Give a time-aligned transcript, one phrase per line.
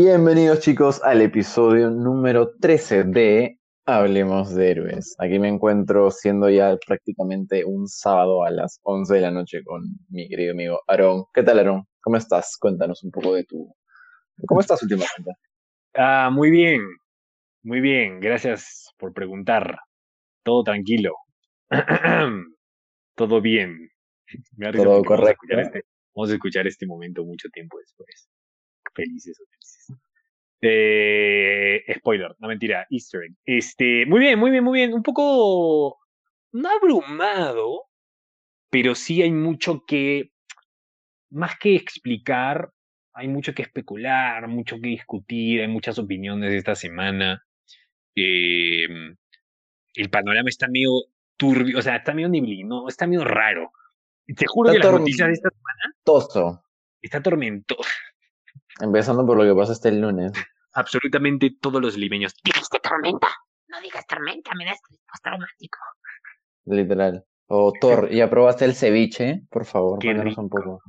[0.00, 5.16] Bienvenidos chicos al episodio número 13 de Hablemos de Héroes.
[5.18, 9.82] Aquí me encuentro siendo ya prácticamente un sábado a las 11 de la noche con
[10.08, 11.24] mi querido amigo Aarón.
[11.34, 11.82] ¿Qué tal Aarón?
[12.00, 12.56] ¿Cómo estás?
[12.60, 13.74] Cuéntanos un poco de tu...
[14.46, 15.32] ¿Cómo estás últimamente?
[15.94, 16.80] Ah, muy bien,
[17.64, 18.20] muy bien.
[18.20, 19.80] Gracias por preguntar.
[20.44, 21.12] Todo tranquilo.
[23.16, 23.90] Todo bien.
[24.72, 25.58] Todo correcto.
[25.58, 25.82] Este,
[26.14, 28.28] vamos a escuchar este momento mucho tiempo después
[28.98, 29.92] felices o felices.
[30.60, 33.34] Eh, spoiler, no mentira, Easter egg.
[33.44, 34.92] Este, muy bien, muy bien, muy bien.
[34.92, 35.98] Un poco,
[36.52, 37.84] no abrumado,
[38.70, 40.32] pero sí hay mucho que,
[41.30, 42.72] más que explicar,
[43.12, 47.44] hay mucho que especular, mucho que discutir, hay muchas opiniones esta semana.
[48.14, 49.16] Em,
[49.94, 50.90] el panorama está medio
[51.36, 53.72] turbio, o sea, está medio niblino, está medio raro.
[54.36, 55.96] Te juro que las noticias de esta semana.
[56.04, 56.64] Toso.
[57.00, 57.88] Está tormentoso.
[58.80, 60.32] Empezando por lo que pasa este lunes.
[60.74, 62.34] Absolutamente todos los limeños.
[62.44, 63.28] ¿Dijiste tormenta?
[63.68, 64.78] No digas tormenta, me das
[65.22, 65.78] traumático.
[66.64, 67.24] Literal.
[67.46, 69.42] O Thor, ¿ya probaste el ceviche?
[69.50, 70.82] Por favor, cuéntanos un poco.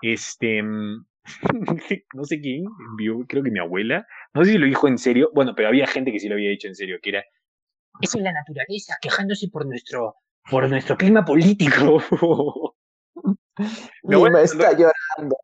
[0.00, 1.06] Este, mm,
[2.14, 5.30] no sé quién envió, creo que mi abuela, no sé si lo dijo en serio,
[5.34, 7.24] bueno, pero había gente que sí lo había dicho en serio, que era...
[8.00, 10.16] Eso es la naturaleza, quejándose por nuestro,
[10.50, 12.02] por nuestro clima político.
[14.04, 15.36] abuela está llorando.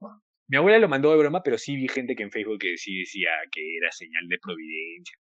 [0.49, 3.01] Mi abuela lo mandó de broma, pero sí vi gente que en Facebook que sí
[3.01, 5.17] decía que era señal de providencia.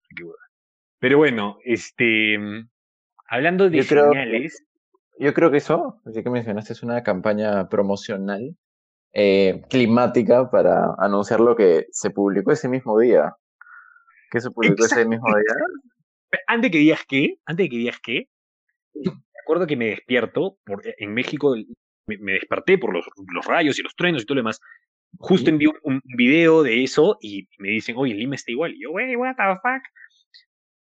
[1.00, 2.38] Pero bueno, este,
[3.28, 4.64] hablando de señales.
[5.19, 8.56] yo creo que eso, así que mencionaste, es una campaña promocional
[9.12, 13.34] eh, climática para anunciar lo que se publicó ese mismo día.
[14.30, 15.55] ¿Qué se publicó ese mismo día?
[16.47, 18.28] Antes que digas qué, antes de que digas qué,
[18.94, 21.54] me acuerdo que me despierto, por, en México
[22.06, 24.60] me, desperté por los, los, rayos y los truenos y todo lo demás,
[25.19, 28.74] Justo envió un, video de eso y me dicen, oye, Lima está igual.
[28.74, 29.82] Y yo, wey, what the fuck.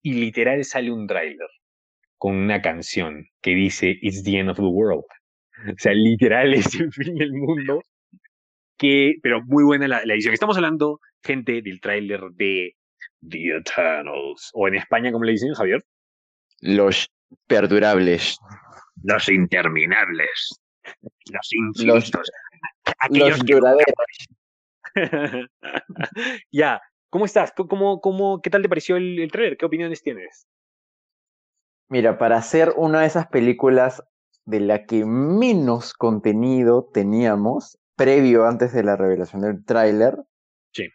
[0.03, 1.49] Y literal sale un trailer
[2.19, 5.05] con una canción que dice It's the end of the world.
[5.73, 7.81] O sea, literal es el fin del mundo.
[8.77, 10.35] Que, pero muy buena la, edición.
[10.35, 12.77] Estamos hablando, gente, del tráiler de
[13.27, 14.51] The Eternals.
[14.53, 15.83] O en España, como le dicen, Javier?
[16.61, 17.11] Los
[17.47, 18.39] perdurables.
[19.03, 20.61] Los interminables.
[21.33, 22.13] Los infinitos.
[22.13, 22.31] Los
[23.45, 23.95] duraderos.
[26.53, 26.81] ya,
[27.11, 27.53] ¿cómo estás?
[27.53, 29.57] ¿Cómo, cómo, ¿Qué tal te pareció el, el trailer?
[29.57, 30.47] ¿Qué opiniones tienes?
[31.89, 34.03] Mira, para hacer una de esas películas
[34.45, 40.17] de la que menos contenido teníamos previo antes de la revelación del tráiler,
[40.73, 40.89] sí.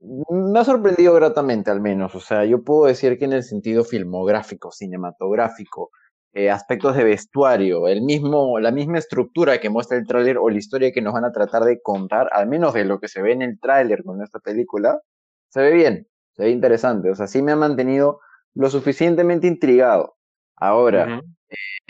[0.00, 2.14] me ha sorprendido gratamente al menos.
[2.14, 5.90] O sea, yo puedo decir que en el sentido filmográfico, cinematográfico,
[6.36, 10.58] eh, aspectos de vestuario, el mismo, la misma estructura que muestra el tráiler o la
[10.58, 13.32] historia que nos van a tratar de contar, al menos de lo que se ve
[13.32, 15.00] en el tráiler con esta película,
[15.48, 17.10] se ve bien, se ve interesante.
[17.10, 18.20] O sea, sí me ha mantenido
[18.52, 20.16] lo suficientemente intrigado.
[20.56, 21.22] Ahora,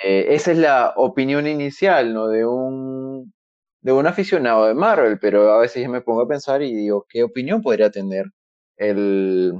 [0.04, 2.28] eh, esa es la opinión inicial, ¿no?
[2.28, 3.32] De un,
[3.80, 7.04] de un aficionado de Marvel, pero a veces yo me pongo a pensar y digo,
[7.08, 8.26] ¿qué opinión podría tener
[8.76, 9.54] el,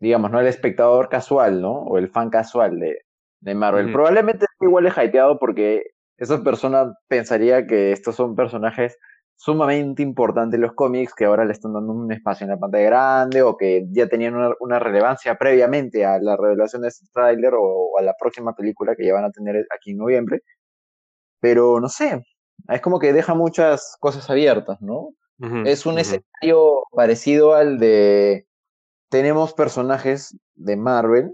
[0.00, 0.40] digamos, ¿no?
[0.40, 1.72] El espectador casual, ¿no?
[1.72, 3.02] O el fan casual de,
[3.40, 3.92] de Marvel.
[3.92, 5.82] Probablemente igual es hypeado porque
[6.16, 8.98] esa persona pensaría que estos son personajes
[9.36, 12.86] sumamente importantes en los cómics que ahora le están dando un espacio en la pantalla
[12.86, 17.96] grande o que ya tenían una, relevancia previamente a la revelación de este tráiler o,
[17.98, 20.42] a la próxima película que ya van a tener aquí en noviembre.
[21.40, 22.24] Pero no sé,
[22.68, 25.10] es como que deja muchas cosas abiertas, ¿no?
[25.64, 28.48] es un escenario parecido al de
[29.08, 31.32] tenemos personajes de Marvel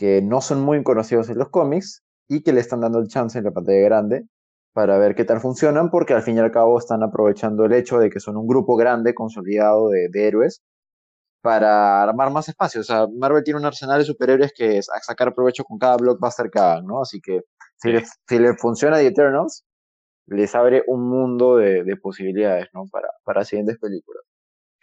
[0.00, 3.36] que no son muy conocidos en los cómics y que le están dando el chance
[3.36, 4.24] en la pantalla grande
[4.72, 7.98] para ver qué tal funcionan, porque al fin y al cabo están aprovechando el hecho
[7.98, 10.62] de que son un grupo grande, consolidado de, héroes,
[11.42, 12.80] para armar más espacio.
[12.80, 15.98] O sea, Marvel tiene un arsenal de superhéroes que es a sacar provecho con cada
[15.98, 17.02] blockbuster que hagan, ¿no?
[17.02, 17.42] Así que
[17.76, 19.66] si, le, si le funciona The Eternals,
[20.28, 22.86] les abre un mundo de, posibilidades, ¿no?
[22.90, 24.24] Para, para siguientes películas.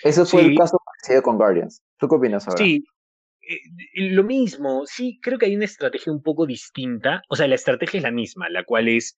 [0.04, 1.81] Ese fue el caso parecido con Guardians.
[1.98, 2.64] ¿Tú qué opinas ahora?
[2.64, 2.86] Sí,
[3.48, 3.62] eh,
[4.12, 7.22] lo mismo, sí, creo que hay una estrategia un poco distinta.
[7.30, 9.18] O sea, la estrategia es la misma, la cual es,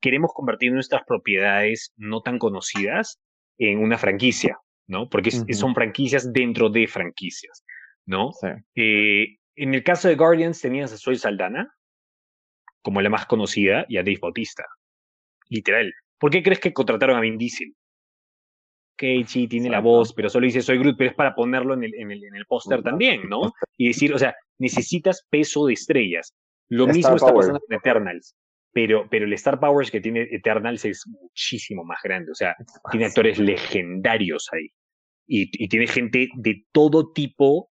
[0.00, 3.20] queremos convertir nuestras propiedades no tan conocidas
[3.58, 5.08] en una franquicia, ¿no?
[5.08, 7.64] Porque son franquicias dentro de franquicias,
[8.06, 8.30] ¿no?
[8.74, 11.68] Eh, en el caso de Guardians tenías a Soy Saldana
[12.82, 14.64] como la más conocida y a Dave Bautista.
[15.48, 15.92] Literal.
[16.18, 17.74] ¿Por qué crees que contrataron a Vin Diesel?
[19.26, 21.94] Sí, tiene la voz, pero solo dice soy Groot, pero es para ponerlo en el,
[21.94, 23.52] en el, en el póster también, ¿no?
[23.76, 26.34] Y decir, o sea, necesitas peso de estrellas.
[26.68, 28.34] Lo mismo está pasando con Eternals,
[28.72, 32.54] pero, pero el Star Powers que tiene Eternals es muchísimo más grande, o sea,
[32.90, 34.68] tiene actores legendarios ahí,
[35.26, 37.70] y, y tiene gente de todo tipo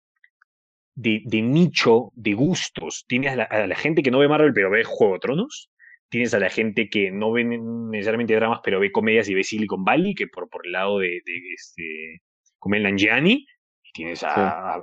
[0.95, 3.05] de, de nicho, de gustos.
[3.09, 5.71] Tienes a la, a la gente que no ve Marvel pero ve Juego de Tronos.
[6.11, 9.85] Tienes a la gente que no ve necesariamente dramas pero ve comedias y ve Silicon
[9.85, 12.23] Valley, que por, por el lado de, de este.
[12.67, 14.41] Y tienes a, Sí.
[14.41, 14.81] a, a-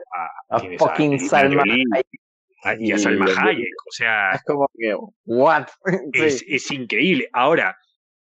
[0.50, 2.07] A tienes fucking Salma Hayek.
[2.79, 3.68] y a Salma Hayek.
[3.88, 4.95] O sea, Es como que,
[5.25, 5.68] ¿what?
[6.13, 6.45] es, Sí.
[6.50, 7.29] es increíble.
[7.33, 7.75] Ahora,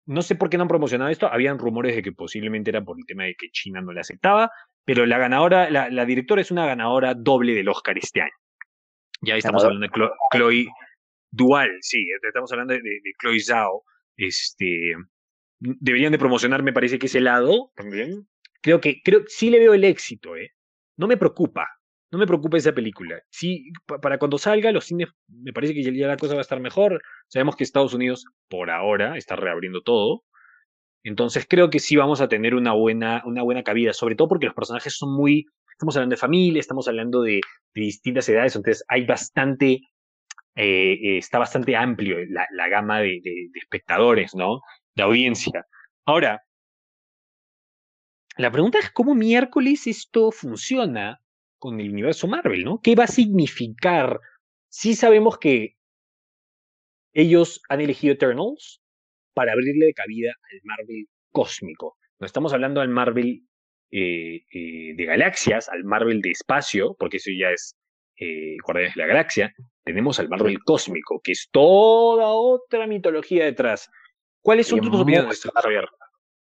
[0.05, 1.27] no sé por qué no han promocionado esto.
[1.31, 4.51] Habían rumores de que posiblemente era por el tema de que China no le aceptaba,
[4.85, 8.31] pero la ganadora, la, la directora es una ganadora doble del Oscar este año.
[9.21, 10.67] Ya estamos hablando de Chlo- Chloe
[11.37, 13.83] Dual, sí, estamos hablando de, de Chloe Zhao.
[14.15, 14.93] Este,
[15.59, 18.27] deberían de promocionar, me parece que ese lado también.
[18.61, 20.51] Creo que, creo, sí le veo el éxito, ¿eh?
[20.97, 21.67] No me preocupa,
[22.11, 23.21] no me preocupa esa película.
[23.29, 26.41] Sí, pa- para cuando salga, los cines, me parece que ya, ya la cosa va
[26.41, 27.01] a estar mejor.
[27.27, 30.23] Sabemos que Estados Unidos, por ahora, está reabriendo todo.
[31.03, 34.45] Entonces creo que sí vamos a tener una buena, una buena cabida, sobre todo porque
[34.47, 37.35] los personajes son muy, estamos hablando de familia, estamos hablando de,
[37.73, 39.81] de distintas edades, entonces hay bastante,
[40.57, 43.21] eh, eh, está bastante amplio la, la gama de,
[43.53, 44.61] espectadores, ¿no?
[44.95, 45.67] De audiencia.
[46.03, 46.41] Ahora,
[48.37, 51.19] la pregunta es cómo miércoles esto funciona
[51.59, 52.79] con el universo Marvel, ¿no?
[52.81, 54.19] ¿Qué va a significar?
[54.69, 55.75] Sí sabemos que
[57.13, 58.81] ellos han elegido Eternals
[59.35, 61.97] para abrirle cabida al Marvel cósmico.
[62.19, 63.43] No estamos hablando al Marvel
[63.91, 67.76] eh, de galaxias, al Marvel de espacio, porque eso ya es
[68.17, 69.53] eh, Guardianes de la Galaxia.
[69.83, 73.89] Tenemos al Marvel cósmico, que es toda otra mitología detrás.
[74.41, 75.85] ¿Cuáles son Y tus opiniones, Javier?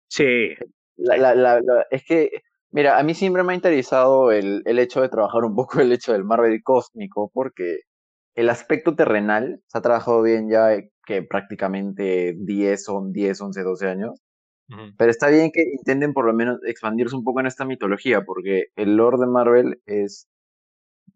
[0.08, 0.54] Sí,
[0.98, 2.30] La- la- la- la- es que,
[2.70, 5.92] mira, a mí siempre me ha interesado el, el hecho de trabajar un poco el
[5.92, 7.80] hecho del Marvel cósmico, porque
[8.34, 13.62] el aspecto terrenal se ha trabajado bien ya eh, que prácticamente 10, son 10, 11,
[13.62, 14.22] 12 años.
[14.98, 18.64] Pero está bien que intenten por lo menos expandirse un poco en esta mitología, porque
[18.74, 20.26] el lore de Marvel es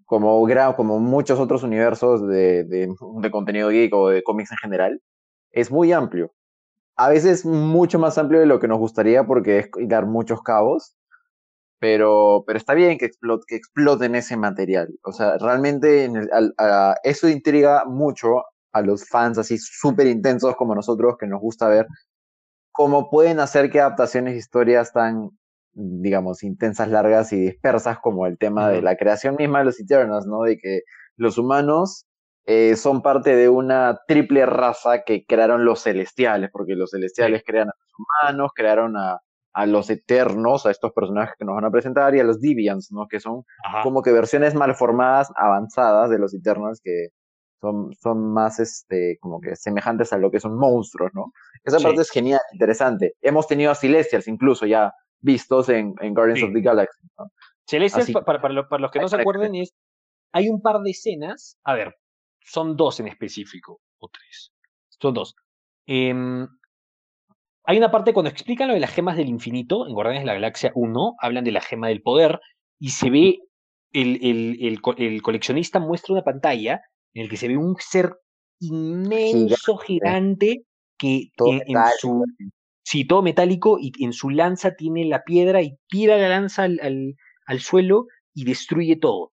[0.07, 0.47] como,
[0.77, 2.95] como muchos otros universos de, de,
[3.31, 5.01] contenido geek o de cómics en general,
[5.53, 6.33] es muy amplio.
[6.97, 10.97] A veces mucho más amplio de lo que nos gustaría porque es dar muchos cabos,
[11.79, 14.89] pero, pero está bien que, explot- que exploten ese material.
[15.03, 16.11] O sea, realmente
[17.05, 21.87] eso intriga mucho a los fans así súper intensos como nosotros que nos gusta ver
[22.73, 25.31] cómo pueden hacer que adaptaciones de historias tan,
[25.81, 30.27] digamos, intensas, largas y dispersas como el tema de la creación misma de los Eternals,
[30.27, 30.43] ¿no?
[30.43, 30.81] De que
[31.17, 32.07] los humanos
[32.47, 37.69] eh, son parte de una triple raza que crearon los celestiales, porque los celestiales crean
[37.69, 37.93] a los
[38.29, 39.21] humanos, crearon a,
[39.53, 42.91] a los eternos, a estos personajes que nos van a presentar, y a los Deviants,
[42.93, 43.07] ¿no?
[43.09, 43.83] Que son Ajá.
[43.83, 47.09] como que versiones malformadas, avanzadas de los Eternals que
[47.61, 51.33] son, son más este, como que semejantes a lo que son monstruos, ¿no?
[51.63, 51.85] Esa Sí.
[51.85, 53.15] parte es genial, interesante.
[53.21, 56.47] Hemos tenido a Celestials incluso ya vistos en, en Guardians Sí.
[56.47, 57.03] of the Galaxy.
[57.19, 57.31] ¿no?
[57.67, 59.75] Celestials, para, para, lo- para los que no se acuerden, es.
[60.33, 61.59] Hay un par de escenas.
[61.65, 61.97] A ver,
[62.41, 64.53] son dos en específico, o tres.
[64.89, 65.35] Son dos.
[65.87, 66.47] Em,
[67.65, 70.35] hay una parte cuando explican lo de las gemas del infinito, en Guardianes de la
[70.35, 72.41] Galaxia 1, hablan de la gema del poder,
[72.79, 73.39] y se ve.
[73.93, 76.81] El, el, el, el coleccionista muestra una pantalla
[77.13, 78.15] en el que se ve un ser
[78.61, 80.65] inmenso, gigante,
[80.97, 82.25] que Todo en- su,
[82.83, 86.81] Sí, todo metálico y en su lanza tiene la piedra y tira la lanza al,
[86.83, 87.15] al-
[87.47, 89.33] al suelo y destruye todo.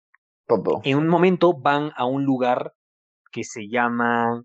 [0.47, 0.81] todo.
[0.83, 2.73] En un momento van a un lugar
[3.31, 4.43] que se llama,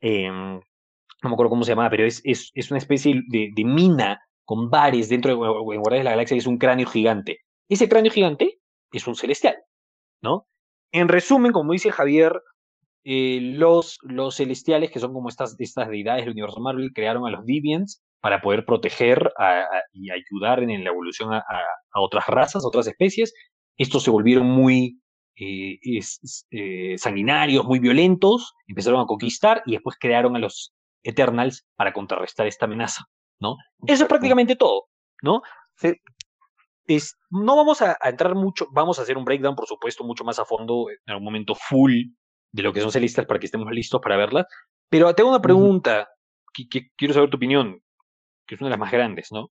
[0.00, 3.64] em, no me acuerdo cómo se llama, pero es, es, es una especie de, de
[3.64, 7.40] mina con bares dentro de en Guardianes de la Galaxia y es un cráneo gigante.
[7.68, 8.60] Ese cráneo gigante
[8.92, 9.56] es un celestial,
[10.22, 10.46] ¿no?
[10.92, 12.40] En resumen, como dice Javier,
[13.04, 17.30] eh, los, los celestiales, que son como estas, estas deidades del universo Marvel, crearon a
[17.30, 21.42] los Deviants para poder proteger a- a- y ayudar en la evolución a,
[21.94, 23.32] otras razas, a otras especies.
[23.76, 25.00] Estos se volvieron muy
[25.40, 31.64] eh, es- eh, sanguinarios, muy violentos, empezaron a conquistar y después crearon a los Eternals
[31.76, 33.04] para contrarrestar esta amenaza,
[33.40, 33.54] ¿no?
[33.86, 34.86] Eso es prácticamente todo,
[35.22, 35.42] ¿no?
[35.76, 35.94] Sí.
[36.86, 40.24] Es, no vamos a, a entrar mucho, vamos a hacer un breakdown, por supuesto, mucho
[40.24, 41.92] más a fondo, en algún momento full
[42.50, 44.46] de lo que son celistas para que estemos listos para verlas.
[44.90, 46.08] Pero tengo una pregunta
[46.52, 47.80] que, que quiero saber tu opinión,
[48.48, 49.50] que es una de las más grandes, ¿no?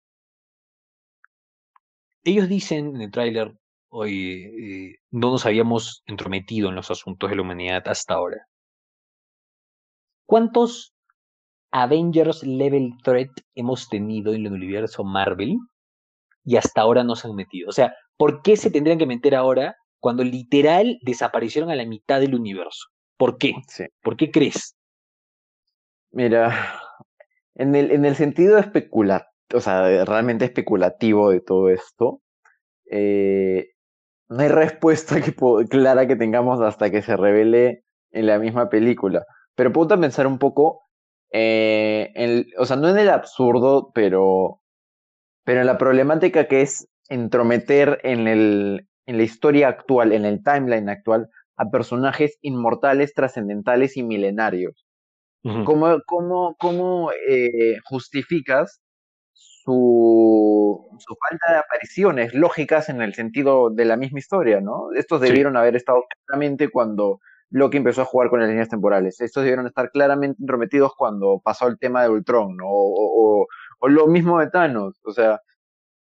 [2.23, 3.53] Ellos dicen en el tráiler,
[3.89, 8.47] oye, eh, no nos habíamos entrometido en los asuntos de la humanidad hasta ahora.
[10.25, 10.93] ¿Cuántos
[11.71, 15.57] Avengers Level Threat hemos tenido en el universo Marvel
[16.43, 17.69] y hasta ahora no se han metido?
[17.69, 22.19] O sea, ¿por qué se tendrían que meter ahora cuando literal desaparecieron a la mitad
[22.19, 22.87] del universo?
[23.15, 23.53] ¿Por qué?
[23.67, 23.85] Sí.
[24.01, 24.75] ¿Por qué crees?
[26.11, 26.81] Mira,
[27.57, 32.21] en el, en el sentido especulativo, o sea, realmente especulativo de todo esto,
[32.89, 33.69] eh,
[34.29, 35.33] no hay respuesta que
[35.69, 39.25] clara que tengamos hasta que se revele en la misma película.
[39.55, 40.81] Pero puedo pensar un poco,
[41.31, 44.61] eh, en, o sea, no en el absurdo, pero,
[45.43, 50.43] pero en la problemática que es entrometer en, el, en la historia actual, en el
[50.43, 54.86] timeline actual, a personajes inmortales, trascendentales y milenarios.
[55.65, 58.81] ¿Cómo, cómo, cómo eh, justificas
[59.33, 64.91] su, su, falta de apariciones lógicas en el sentido de la misma historia, ¿no?
[64.95, 69.21] Estos debieron haber estado claramente cuando Loki empezó a jugar con las líneas temporales.
[69.21, 72.67] Estos debieron estar claramente intrometidos cuando pasó el tema de Ultron, ¿no?
[72.67, 73.47] O, o,
[73.79, 74.99] o, lo mismo de Thanos.
[75.03, 75.41] O sea,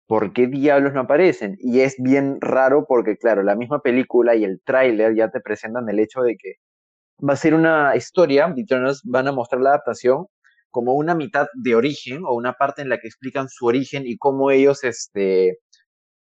[0.08, 1.58] ¿por qué diablos no aparecen?
[1.60, 5.90] Y es bien raro porque, claro, la misma película y el tráiler ya te presentan
[5.90, 6.56] el hecho de que
[7.28, 10.28] va a ser una historia, Eternals van a mostrar la adaptación
[10.70, 14.18] como una mitad de origen o una parte en la que explican su origen y
[14.18, 15.60] cómo ellos este,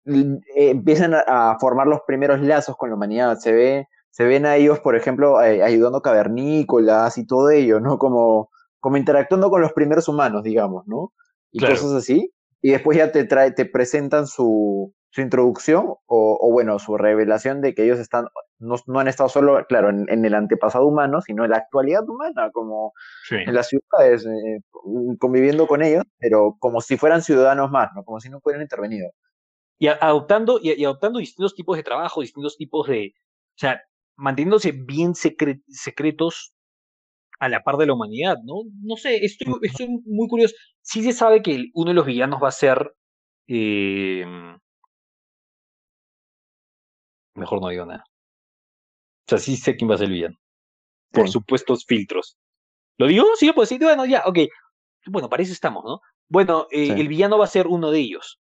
[0.06, 3.38] eh, empiezan a, formar los primeros lazos con la humanidad.
[3.38, 7.98] Se ve se ven a ellos, por ejemplo, eh, ayudando cavernícolas y todo ello, ¿no?
[7.98, 8.50] Como,
[8.80, 11.12] como interactuando con los primeros humanos, digamos, ¿no?
[11.52, 12.32] Y cosas así.
[12.62, 17.62] Y después ya te, trae, te presentan su, su introducción o, o, bueno, su revelación
[17.62, 18.26] de que ellos están,
[18.60, 22.04] no, no han estado solo, claro, en, en, el antepasado humano, sino en la actualidad
[22.10, 22.92] humana, como
[23.32, 24.60] en las ciudades, eh,
[25.18, 28.04] conviviendo con ellos, pero como si fueran ciudadanos más, ¿no?
[28.04, 29.10] Como si no fueran intervenido.
[29.78, 33.82] Y adoptando, y, y adoptando distintos tipos de trabajo, distintos tipos de, o sea,
[34.18, 36.54] manteniéndose bien secretos
[37.40, 38.64] a la par de la humanidad, ¿no?
[38.82, 40.56] No sé, estoy, estoy muy curioso.
[40.82, 42.94] Sí se sabe que uno de los villanos va a ser...
[43.48, 44.26] Eh...
[47.36, 48.04] Mejor no digo nada.
[48.08, 50.38] O sea, sí sé quién va a ser el villano.
[51.12, 52.38] Por supuestos filtros.
[52.98, 53.26] ¿Lo digo?
[53.36, 54.40] Sí, pues sí, bueno, ya, ok.
[55.08, 56.00] Bueno, para eso estamos, ¿no?
[56.28, 58.40] Bueno, eh, el villano va a ser uno de ellos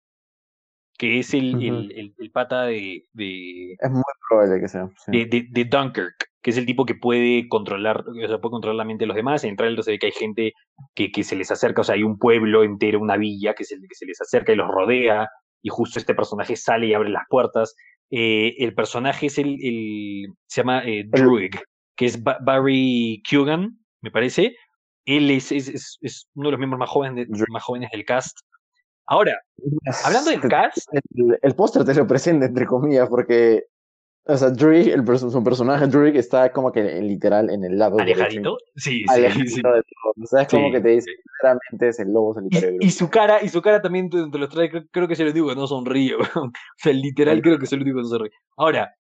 [0.99, 4.90] que es el, el, el, pata de, de, Es muy probable que sea.
[5.07, 8.85] De, de, Dunkirk, que es el tipo que puede controlar, o sea, puede controlar la
[8.85, 9.45] mente de los demás.
[9.45, 10.52] En el se ve que hay gente
[10.97, 13.71] que, que se les acerca, o sea, hay un pueblo entero, una villa que, es
[13.71, 15.28] el que se les acerca y los rodea,
[15.62, 17.76] y justo este personaje sale y abre las puertas.
[18.11, 21.59] Eh, el personaje es el, el se llama eh, Druig,
[21.97, 24.57] que es Barry Kugan, me parece.
[25.05, 28.38] Él es, es, es, uno de los miembros más jóvenes, más jóvenes del cast.
[29.07, 29.41] Ahora,
[30.05, 30.87] hablando del cast.
[30.93, 33.65] El, el póster te lo presenta, entre comillas, porque.
[34.28, 37.99] O sea, Druig, el, su personaje Druig está como que literal en el lado.
[37.99, 38.58] ¿Alejadito?
[38.76, 39.56] Sí, sí, sí.
[39.56, 40.12] De todo.
[40.23, 42.76] O sea, es como que te dice, claramente es el lobo solitario.
[42.80, 45.16] Y, y, su cara, y su cara también te, te lo trae, creo, creo, que
[45.16, 46.14] se lo digo, no sonríe.
[46.37, 48.32] o sea, literal creo que se lo digo, no sonríe.
[48.56, 48.94] Ahora,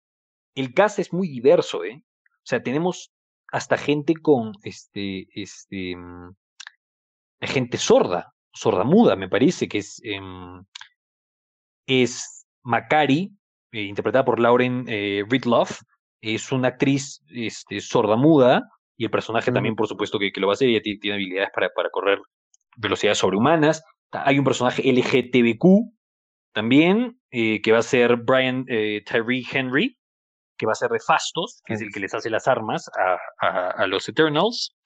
[0.54, 2.02] el cast es muy diverso, ¿eh?
[2.24, 3.12] O sea, tenemos
[3.52, 6.34] hasta gente con este, este, mm,
[7.42, 10.20] gente sorda sordamuda, me parece, que es, eh,
[11.86, 13.37] es Macari,
[13.72, 15.80] eh, interpretada por Lauren eh, Ridloff.
[16.20, 18.62] Es una actriz este, sordamuda
[18.96, 20.68] y el personaje también, por supuesto, que, que, lo va a hacer.
[20.68, 22.18] Ella tiene, habilidades para, para correr
[22.76, 23.84] velocidades sobrehumanas.
[24.10, 25.92] Hay un personaje LGTBQ
[26.52, 29.96] también, eh, que va a ser Brian eh, Tyree Henry,
[30.56, 33.46] que va a ser de Fastos, que es el que les hace las armas a,
[33.46, 34.76] a, a los Eternals.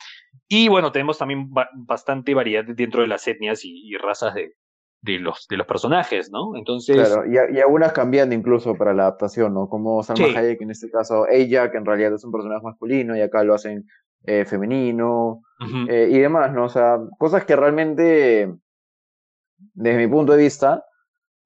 [0.48, 4.52] Y bueno, tenemos también ba bastante variedad dentro de las etnias y, y razas de,
[5.02, 6.56] de, los, de los personajes, ¿no?
[6.56, 6.96] Entonces.
[6.96, 9.68] Claro, y, y, algunas cambiando incluso para la adaptación, ¿no?
[9.68, 10.36] Como Salma sí.
[10.36, 13.54] Hayek, en este caso, ella, que en realidad es un personaje masculino, y acá lo
[13.54, 13.84] hacen
[14.24, 15.90] eh, femenino, uh -huh.
[15.90, 16.64] eh, y demás, ¿no?
[16.64, 18.54] O sea, cosas que realmente,
[19.74, 20.84] desde mi punto de vista,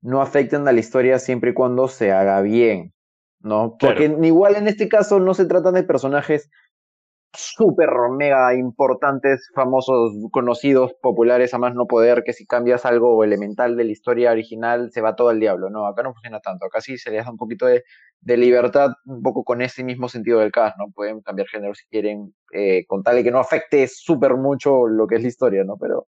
[0.02, 2.92] no afectan a la historia siempre y cuando se haga bien.
[3.40, 3.76] ¿no?
[3.78, 4.24] Porque claro.
[4.24, 6.50] igual en este caso no se tratan de personajes
[7.32, 13.76] súper mega importantes, famosos, conocidos, populares, a más no poder, que si cambias algo elemental
[13.76, 15.70] de la historia original se va todo al diablo.
[15.70, 16.66] No, acá no funciona tanto.
[16.66, 17.84] Acá sí se les da un poquito de,
[18.20, 20.86] de libertad, un poco con ese mismo sentido del cast, ¿no?
[20.94, 25.06] Pueden cambiar género si quieren, eh, con tal y que no afecte súper mucho lo
[25.06, 25.76] que es la historia, ¿no?
[25.76, 26.06] Pero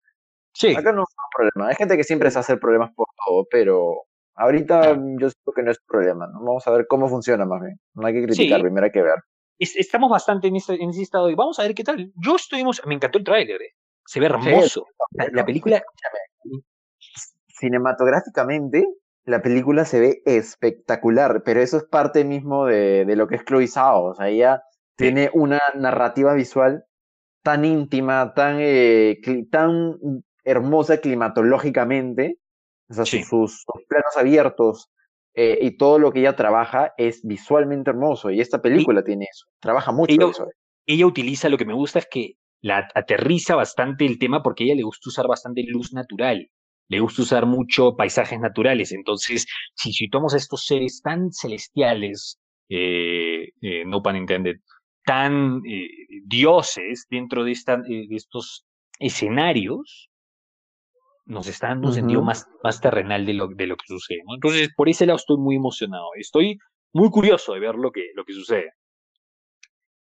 [0.53, 0.75] sí.
[0.75, 1.69] acá no es un problema.
[1.69, 5.71] Hay gente que siempre se hace problemas por todo, pero Ahorita yo siento que no
[5.71, 6.39] es problema, ¿no?
[6.39, 7.79] Vamos a ver cómo funciona más bien.
[7.93, 8.63] No hay que criticar, sí.
[8.63, 9.19] primero hay que ver.
[9.61, 12.11] Estamos bastante en ese, en ese estado y vamos a ver qué tal.
[12.15, 13.75] Yo estuvimos, me encantó el tráiler, eh.
[14.05, 14.87] se ve hermoso.
[14.87, 15.83] Sí, la, la, película...
[17.47, 18.87] Cinematográficamente,
[19.25, 23.45] la película se ve espectacular, pero eso es parte mismo de, de lo que es
[23.45, 24.05] Chloe Zhao.
[24.05, 24.63] O sea, ella
[24.97, 25.05] sí.
[25.05, 26.85] tiene una narrativa visual
[27.43, 29.19] tan íntima, tan, eh,
[29.51, 29.97] tan
[30.43, 32.39] hermosa climatológicamente,
[32.89, 33.23] o sea, sí.
[33.23, 34.89] sus, sus, planos abiertos
[35.33, 38.29] eh, y todo lo que ella trabaja es visualmente hermoso.
[38.31, 39.45] Y esta película y, tiene eso.
[39.59, 40.47] Trabaja mucho ella, eso.
[40.85, 44.67] Ella utiliza, lo que me gusta es que la aterriza bastante el tema porque a
[44.67, 46.49] ella le gusta usar bastante luz natural.
[46.87, 48.91] le gusta usar mucho paisajes naturales.
[48.91, 54.57] Entonces, si situamos a estos seres tan celestiales, eh, eh, no pan intended,
[55.05, 55.61] tan
[56.25, 58.65] dioses dentro de, esta, de estos
[58.99, 60.10] escenarios,
[61.25, 64.21] nos está dando un sentido más, más terrenal de lo, de lo que sucede.
[64.25, 64.35] ¿no?
[64.35, 66.09] Entonces, por ese lado estoy muy emocionado.
[66.15, 66.57] Estoy
[66.93, 68.73] muy curioso de ver lo que, lo que sucede.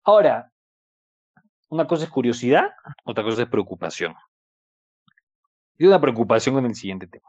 [0.05, 0.51] Ahora,
[1.69, 2.71] una cosa es curiosidad,
[3.05, 4.15] otra cosa es preocupación.
[5.79, 7.29] Y una preocupación con el siguiente tema.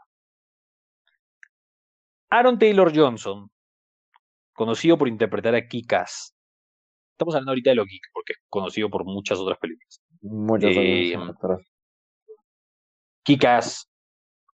[2.30, 3.48] Aaron Taylor Johnson,
[4.52, 6.34] conocido por interpretar a Kikas.
[7.12, 10.02] Estamos hablando ahorita de lo geek, porque es conocido por muchas otras películas.
[10.20, 11.60] Muchos Eh, atrás.
[13.24, 13.90] Kikas,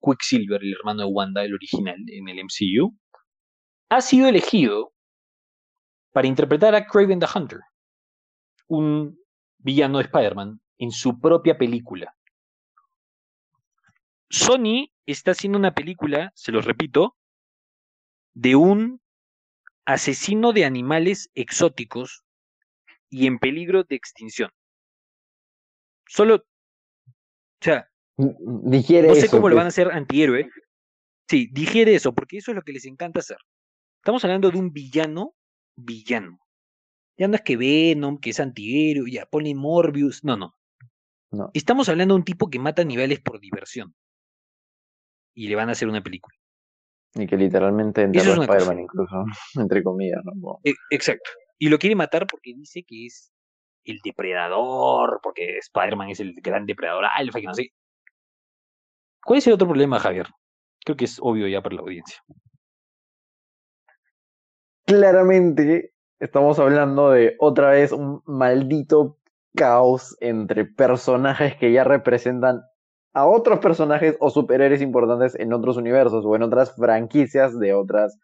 [0.00, 2.96] Quicksilver, el hermano de Wanda, el original en el MCU,
[3.90, 4.92] ha sido elegido
[6.12, 7.60] para interpretar a Craven the Hunter,
[8.68, 9.18] un
[9.58, 12.14] villano de Spider-Man, en su propia película.
[14.30, 17.16] Sony está haciendo una película, se los repito,
[18.32, 19.00] de un
[19.84, 22.24] asesino de animales exóticos
[23.10, 24.50] y en peligro de extinción.
[26.06, 26.42] Solo, o
[27.60, 29.56] sea, Digiere no sé eso, cómo lo pues.
[29.56, 30.48] van a hacer antihéroe.
[31.28, 33.38] Sí, digiere eso, porque eso es lo que les encanta hacer.
[34.02, 35.34] Estamos hablando de un villano,
[35.76, 36.38] villano.
[37.16, 40.24] Ya no es que Venom, que es antihéroe, ya pone Morbius.
[40.24, 40.54] No, no.
[41.30, 41.50] No.
[41.54, 43.94] Estamos hablando de un tipo que mata animales por diversión.
[45.34, 46.36] Y le van a hacer una película.
[47.14, 48.48] Y que literalmente enterró es.
[48.48, 49.24] Spider-Man incluso,
[49.60, 50.20] entre comillas,
[50.64, 51.30] E- exacto.
[51.58, 53.32] Y lo quiere matar porque dice que es
[53.84, 57.72] el depredador, porque Spider-Man es el gran depredador alfa, que no sé.
[59.24, 60.26] ¿Cuál es el otro problema, Javier?
[60.84, 62.18] Creo que es obvio ya para la audiencia.
[64.86, 69.18] Claramente estamos hablando de otra vez un maldito
[69.56, 72.62] caos entre personajes que ya representan
[73.14, 78.18] a otros personajes o superhéroes importantes en otros universos o en otras franquicias de otras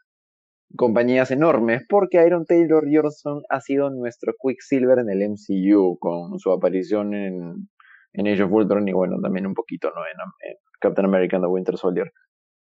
[0.77, 6.53] compañías enormes, porque Iron Taylor Johnson ha sido nuestro Quicksilver en el MCU con su
[6.53, 7.69] aparición en,
[8.12, 10.01] en Age of Ultron y bueno, también un poquito ¿no?
[10.03, 12.12] en, en Captain America and the Winter Soldier.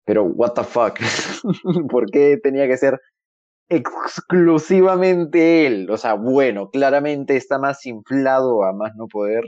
[0.04, 0.98] Pero, what the fuck,
[1.90, 3.00] ¿por qué tenía que ser
[3.68, 5.90] exclusivamente él?
[5.90, 9.44] O sea, bueno, claramente está más inflado a más no poder.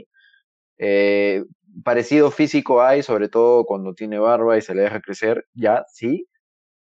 [0.77, 1.43] Eh,
[1.83, 6.27] parecido físico hay, sobre todo cuando tiene barba y se le deja crecer, ya, sí.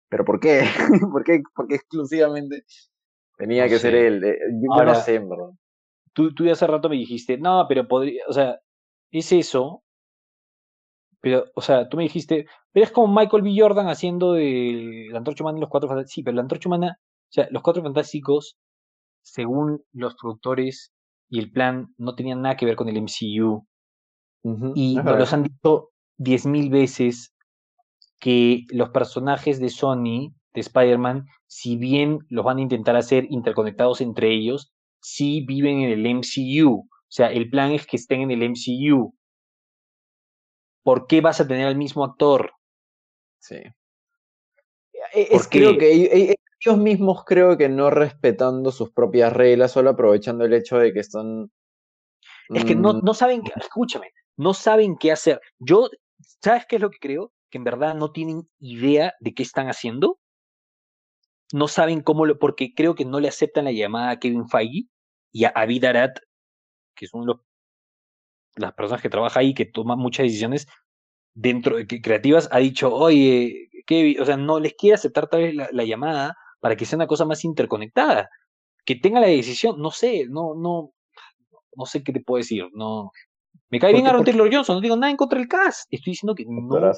[0.09, 0.61] Pero ¿por qué?
[1.11, 2.63] ¿Por qué, por qué exclusivamente
[3.37, 4.07] tenía No que ser sé.
[4.07, 4.23] él?
[4.23, 5.49] Eh, Yo, Ahora- no sé, verdad.
[6.13, 8.59] Tú, tú hace rato me dijiste, no, pero podría, o sea,
[9.19, 9.83] es eso.
[11.21, 13.55] Pero, o sea, tú me dijiste, pero es como Michael B.
[13.57, 16.13] Jordan haciendo de la Antorcha Humana y los Cuatro Fantásticos.
[16.13, 18.57] Sí, pero la Antorcha Humana, o sea, los Cuatro Fantásticos,
[19.21, 20.91] según los productores
[21.29, 23.65] y el plan, no tenían nada que ver con el MCU.
[24.75, 27.33] Y nos los han dicho diez mil veces
[28.19, 34.01] que los personajes de Sony, de Spider-Man, si bien los van a intentar hacer interconectados
[34.01, 36.89] entre ellos, sí viven en el MCU.
[37.13, 39.13] O sea, el plan es que estén en el MCU.
[40.81, 42.53] ¿Por qué vas a tener al mismo actor?
[43.37, 43.57] Sí.
[43.57, 43.71] E-
[45.13, 49.73] Es, Porque- creo que ellos, e- ellos mismos creo que no respetando sus propias reglas,
[49.73, 51.51] solo aprovechando el hecho de que están...
[52.49, 55.39] Es que no, mm, no saben, escúchame, no saben qué hacer.
[55.59, 55.91] Yo,
[56.41, 57.31] ¿sabes qué es lo que creo?
[57.51, 60.19] Que en verdad no tienen idea de qué están haciendo.
[61.51, 64.87] No saben cómo lo, porque creo que no le aceptan la llamada a Kevin Feige
[65.31, 66.17] y a Avid Arat,
[66.95, 67.37] que son los,
[68.55, 70.67] las personas que trabajan ahí, que toman muchas decisiones
[71.33, 75.41] dentro de que creativas, ha dicho, oye, Kevin, o sea, no les quiere aceptar tal
[75.41, 78.29] vez la, la llamada para que sea una cosa más interconectada.
[78.85, 80.93] Que tenga la decisión, no sé, no, no,
[81.75, 83.11] no sé qué te puedo decir, no.
[83.69, 85.87] Me cae ¿Por bien Aaron Taylor Johnson, no digo nada en contra del cast.
[85.91, 86.91] Estoy diciendo que no.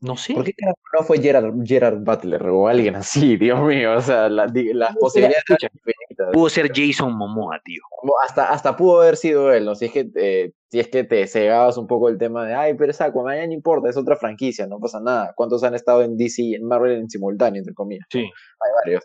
[0.00, 0.34] No sé.
[0.34, 0.54] ¿Por qué
[0.98, 3.96] no fue Gerard, Gerard Butler o alguien así, Dios mío?
[3.96, 6.28] O sea, la- las posibilidades escucha, eran infinitas.
[6.32, 7.82] Pudo ser Jason Momoa, tío.
[8.24, 9.74] Hasta, hasta pudo haber sido él, ¿no?
[9.74, 12.74] Si es que, eh, si es que te cegabas un poco el tema de, ay,
[12.74, 15.32] pero es Aquaman, no importa, es otra franquicia, no pasa nada.
[15.36, 18.06] ¿Cuántos han estado en DC y en Marvel en simultáneo, entre comillas?
[18.10, 18.20] Sí.
[18.20, 19.04] Hay varios.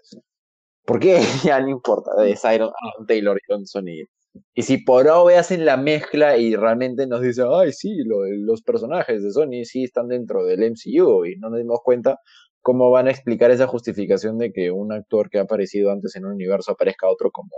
[0.86, 1.20] ¿Por qué?
[1.44, 4.04] ya no importa, es Iron, Iron Taylor Johnson y,
[4.54, 9.24] y si por OVE hacen la mezcla y realmente nos dice, ay, sí, los personajes
[9.24, 12.20] de Sony sí están dentro del MCU y no nos dimos cuenta
[12.62, 16.26] cómo van a explicar esa justificación de que un actor que ha aparecido antes en
[16.26, 17.52] un universo aparezca otro como,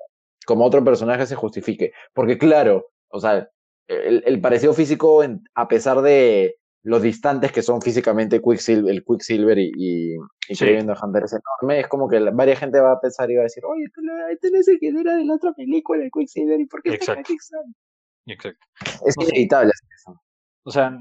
[0.46, 1.92] como otro personaje se justifique.
[2.14, 3.50] Porque claro, o sea,
[3.88, 5.24] el, el parecido físico,
[5.56, 6.56] a pesar de
[6.88, 10.16] los distantes que son físicamente Quicksilver, el Quicksilver y, y,
[10.50, 10.66] y Sí.
[10.66, 13.42] The Hunter es enorme, es como que la- varias gente va a pensar y va
[13.42, 16.10] a decir, oye, este no- este es el que era de la otra película, el
[16.12, 17.22] Quicksilver, ¿y por qué está.
[17.22, 17.66] Quicksilver?".
[18.26, 18.66] Exacto.
[19.06, 19.24] Es sé.
[19.24, 20.22] inevitable hacer eso.
[20.64, 20.98] O sea,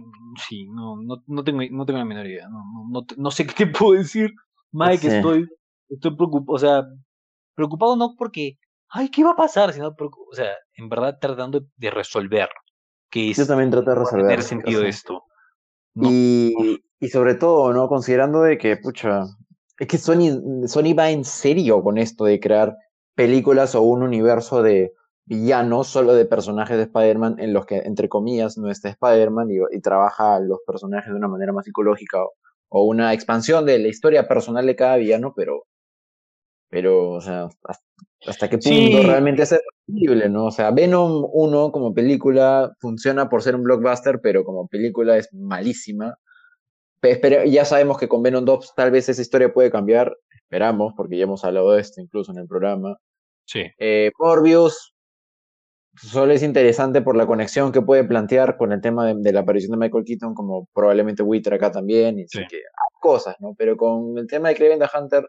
[0.49, 2.49] sí, no, no, no, tengo, no tengo la menor idea.
[2.49, 4.31] No, no, no, sé qué te puedo decir.
[4.90, 5.07] Que Sí.
[5.09, 5.49] estoy,
[5.88, 6.85] estoy preocupado, o sea,
[7.55, 9.72] preocupado no porque, ay, ¿qué va a pasar?
[9.72, 12.49] Sino, o sea, en verdad tratando de resolver
[13.09, 14.27] que es Yo también trato de resolver.
[14.27, 15.22] tener sentido o sea, esto.
[15.96, 16.54] No, Y,
[17.00, 17.88] y sobre todo, ¿no?
[17.88, 19.24] Considerando de que, pucha,
[19.78, 22.76] es que Sony, Sony va en serio con esto de crear
[23.14, 24.92] películas o un universo de
[25.24, 29.56] villanos solo de personajes de Spider-Man en los que, entre comillas, no está Spider-Man y,
[29.76, 32.32] y trabaja a los personajes de una manera más psicológica o,
[32.68, 35.64] o una expansión de la historia personal de cada villano, pero,
[36.68, 37.85] pero, o sea, hasta,
[38.26, 39.06] hasta qué punto Sí.
[39.06, 40.46] realmente es posible, ¿no?
[40.46, 45.33] O sea, Venom 1 como película funciona por ser un blockbuster, pero como película es
[45.33, 46.16] malísima.
[47.01, 50.92] Pe- espere- ya sabemos que con Venom 2 tal vez esa historia puede cambiar, esperamos,
[50.96, 52.96] porque ya hemos hablado de esto incluso en el programa.
[53.44, 53.62] sí.
[53.79, 54.92] Eh, Morbius
[55.94, 59.40] solo es interesante por la conexión que puede plantear con el tema de, de la
[59.40, 62.44] aparición de Michael Keaton, como probablemente Wither acá también, y así Sí.
[62.51, 63.55] que hay cosas, ¿no?
[63.57, 65.27] Pero con el tema de the Hunter,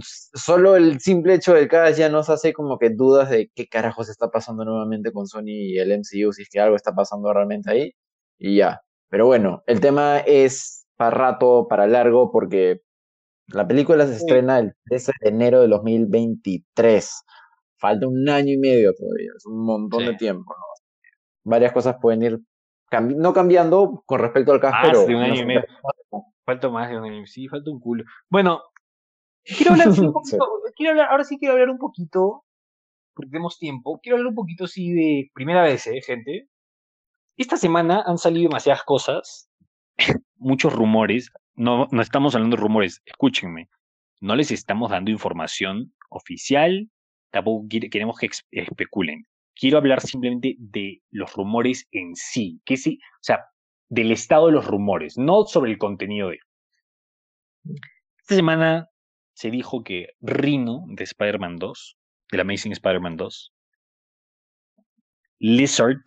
[0.00, 4.08] solo el simple hecho del cast ya nos hace como que dudas de qué carajos
[4.08, 7.70] está pasando nuevamente con Sony y el MCU, si es que algo está pasando realmente
[7.70, 7.92] ahí,
[8.38, 8.80] y ya.
[9.08, 12.80] Pero bueno, el tema es para rato, para largo, porque
[13.48, 14.18] la película se Sí.
[14.20, 17.22] estrena el 13 de enero de 2023.
[17.78, 20.16] Falta un año y medio todavía, es un montón de Sí.
[20.18, 20.64] tiempo, ¿no?
[21.50, 22.38] Varias cosas pueden ir
[22.90, 25.64] cambi- no cambiando con respecto al cast, Más pero de un año y medio.
[26.46, 27.26] Falta más de un año.
[27.26, 28.04] Sí, falta un culo.
[28.30, 28.62] Bueno,
[29.44, 32.44] quiero hablar sí, un poquito, quiero hablar, ahora sí quiero hablar un poquito,
[33.14, 36.48] porque tenemos tiempo, quiero hablar un poquito sí de primera vez, eh, gente.
[37.36, 39.50] Esta semana han salido demasiadas cosas,
[40.36, 41.30] muchos rumores.
[41.54, 43.68] No, no estamos hablando de rumores, escúchenme.
[44.20, 46.88] No les estamos dando información oficial,
[47.30, 49.26] tampoco queremos que especulen.
[49.54, 53.44] Quiero hablar simplemente de los rumores en sí, que sí, o sea,
[53.88, 56.38] del estado de los rumores, no sobre el contenido de.
[58.18, 58.88] Esta semana
[59.34, 61.96] se dijo que Rhino de Spider-Man 2,
[62.30, 63.52] del Amazing Spider-Man 2,
[65.40, 66.02] Lizard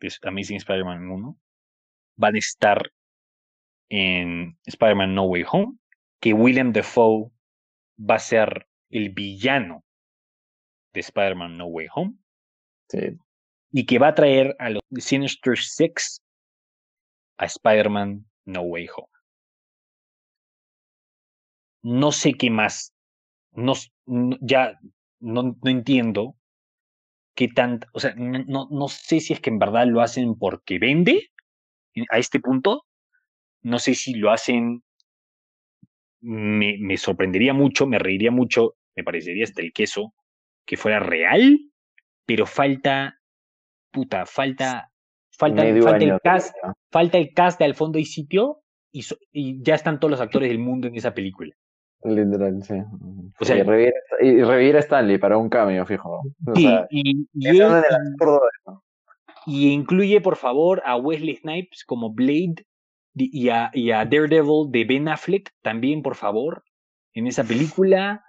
[0.00, 1.38] de Amazing Spider-Man 1,
[2.16, 2.92] van a estar
[3.88, 5.78] en Spider-Man No Way Home,
[6.20, 7.30] que William Defoe
[7.98, 9.84] va a ser el villano
[10.92, 12.14] de Spider-Man No Way Home
[12.88, 13.16] Sí,
[13.70, 16.20] y que va a traer a los Sinister Six
[17.38, 19.11] a Spider-Man No Way Home.
[21.82, 22.94] No sé qué más.
[23.52, 23.74] No,
[24.40, 24.78] ya
[25.20, 26.36] no, no entiendo
[27.34, 27.86] qué tanto.
[27.92, 31.30] O sea, no, no, sé si es que en verdad lo hacen porque vende
[31.94, 32.84] en- a este punto.
[33.62, 34.82] No sé si lo hacen.
[36.20, 40.14] Me, me sorprendería mucho, me reiría mucho, me parecería hasta el queso
[40.64, 41.58] que fuera real,
[42.24, 43.18] pero falta.
[43.90, 44.88] Puta, falta.
[45.36, 46.54] Falta, falta el cast
[46.92, 50.20] falta el cast de al fondo y sitio y, so- y ya están todos los
[50.20, 51.54] actores del mundo en esa película.
[52.04, 52.74] Literal, sí.
[53.40, 56.20] O sea- y, revivir, y Stanley para un cameo, fijo.
[56.46, 57.26] O Sí, sea, y,
[59.70, 62.66] incluye, por favor, a Wesley Snipes como Blade
[63.14, 66.64] y a, y a Daredevil de Ben Affleck también, por favor,
[67.14, 68.24] en esa película.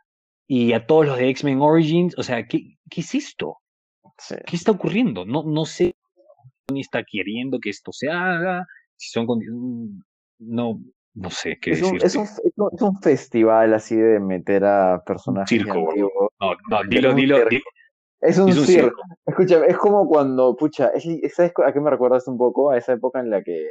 [0.45, 2.17] Y a todos los de X-Men Origins.
[2.17, 3.57] O sea, ¿qué, ¿qué es esto?
[4.17, 4.36] Sí.
[4.45, 5.25] ¿Qué está ocurriendo?
[5.25, 5.95] No, no sé
[6.71, 8.67] ni está queriendo que esto se haga.
[8.97, 10.01] Si son mm,
[10.39, 10.79] no,
[11.15, 12.08] no sé qué Es un, decirte.
[12.08, 16.12] es, un, es un- es un festival así de meter a personajes circo, antiguos.
[16.39, 17.63] No, no, dilo, dilo, dilo.
[18.21, 18.88] Es un, Es un circo.
[18.89, 19.02] circo.
[19.26, 22.71] Escúchame, es como cuando, pucha, es, ¿sabes a qué me recuerdas un poco?
[22.71, 23.67] A esa época en la que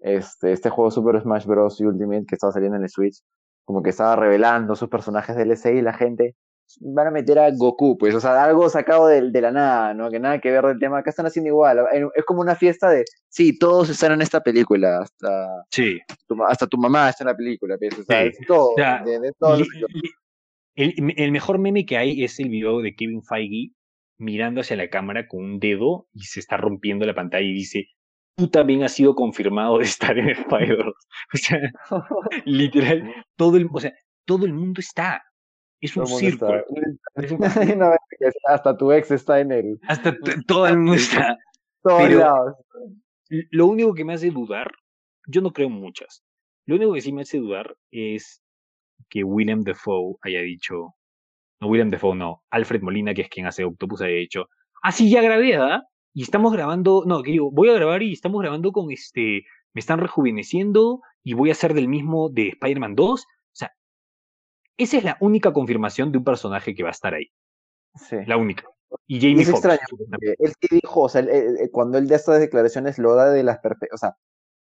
[0.00, 1.78] este, este juego Super Smash Bros.
[1.80, 3.20] Ultimate que estaba saliendo en el Switch,
[3.64, 6.34] como que estaba revelando sus personajes DLC y la gente
[6.80, 10.10] van a meter a Goku, pues, o sea, algo sacado de, de la nada, ¿no?
[10.10, 10.98] Que nada que ver del tema.
[10.98, 11.80] Acá están haciendo igual.
[12.14, 15.98] Es como una fiesta de, sí, todos están en esta película, hasta Sí.
[16.26, 18.28] tu, hasta tu mamá está en la película, pues, o sea, Sí.
[18.40, 18.74] es todo,
[20.74, 23.72] el, el mejor meme que hay es el video de Kevin Feige
[24.18, 27.86] mirando hacia la cámara con un dedo y se está rompiendo la pantalla y dice,
[28.36, 30.84] tú también has sido confirmado de estar en Spider.
[31.34, 31.58] O sea,
[32.44, 33.92] literal, todo el, o sea,
[34.24, 35.22] todo el mundo está.
[35.82, 36.04] Es un
[37.16, 37.32] Es
[38.18, 40.16] que hasta tu ex está en el hasta
[40.46, 41.36] todo el mundo está.
[41.82, 42.56] todos Pero- lados.
[43.28, 44.70] L- Lo único que me hace dudar,
[45.26, 46.22] yo no creo en muchas.
[46.66, 48.42] Lo único que sí me hace dudar es
[49.10, 50.94] que William Defoe haya dicho,
[51.60, 54.48] no William Defoe, no, Alfred Molina, que es quien hace Octopus, haya dicho,
[54.82, 55.82] ah, sí, ya grabé, ¿ah?
[56.14, 59.80] Y estamos grabando, no, que digo, voy a grabar y estamos grabando con este, me
[59.80, 63.26] están rejuveneciendo y voy a hacer del mismo de Spider-Man 2.
[64.76, 67.26] Esa es la única confirmación de un personaje que va a estar ahí.
[67.94, 68.16] Sí.
[68.26, 68.64] La única.
[69.06, 69.64] Y Y Jamie es Foxx.
[69.64, 70.04] extraño,
[70.38, 73.58] él sí dijo, o sea, él- cuando él da estas declaraciones lo da de las
[73.92, 74.16] o sea,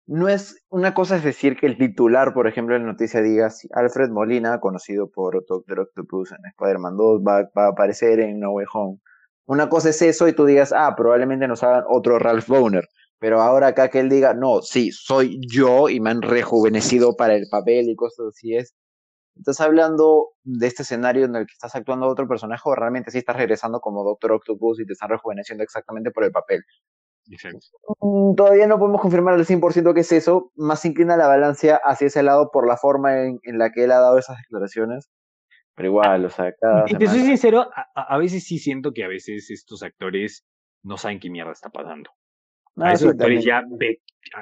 [0.08, 3.50] no es, una cosa es decir que el titular, por ejemplo, en la noticia diga,
[3.50, 8.40] "Sí, Alfred Molina, conocido por Doctor Octopus en Spider-Man 2, va, va a aparecer en
[8.40, 9.00] No Way Home.
[9.46, 12.88] Una cosa es eso y tú digas, ah, probablemente nos hagan otro Ralph Boner,
[13.20, 17.36] pero ahora acá que él diga, no, sí, soy yo y me han rejuvenecido para
[17.36, 18.74] el papel y cosas así es.
[19.36, 23.12] ¿Estás hablando de este escenario en el que estás actuando a otro personaje o realmente
[23.12, 26.64] sí estás regresando como Doctor Octopus y te están rejuveneciendo exactamente por el papel?
[27.30, 27.60] Exacto.
[28.00, 32.08] Mm, Todavía no podemos confirmar al 100% que es eso, más inclina la balanza hacia
[32.08, 35.10] ese lado por la forma en, en la que él ha dado esas declaraciones.
[35.76, 39.08] Pero igual, o sea, cada Y te soy sincero, a, veces sí siento que a
[39.08, 40.46] veces estos actores
[40.84, 42.10] no saben qué mierda está pasando.
[42.76, 43.64] Ah, a esos actores ya,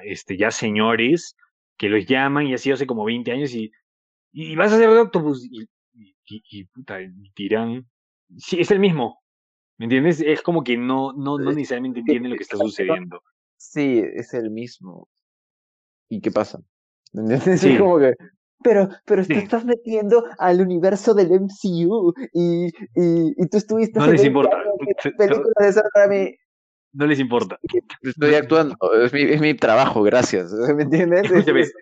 [0.04, 1.36] este, ya señores
[1.78, 3.71] que los llaman y así hace como 20 años y,
[4.32, 5.63] y vas a ser de Octopus y,
[5.94, 6.15] y,
[6.52, 7.86] y- puta, y dirán,
[8.38, 9.20] sí, es el mismo.
[9.78, 10.20] ¿Me entiendes?
[10.22, 13.22] Es como que no, no, no necesariamente entienden lo que está sucediendo.
[13.58, 15.08] Sí, es el mismo.
[16.10, 16.60] ¿Y qué pasa?
[17.13, 17.62] ¿Me entiendes?
[17.62, 17.72] Sí.
[17.74, 18.13] Es como que.
[18.62, 19.39] Pero, pero te Sí.
[19.39, 24.58] estás metiendo al universo del MCU y, y, y tú estuviste No les 20 importa.
[25.02, 26.36] Te- te- películas de Raimi.
[26.92, 27.58] No les importa.
[28.02, 30.52] Estoy actuando, es mi, es mi trabajo, gracias.
[30.76, 31.24] ¿Me entiendes?
[31.24, 31.74] Es- Escúchame, es-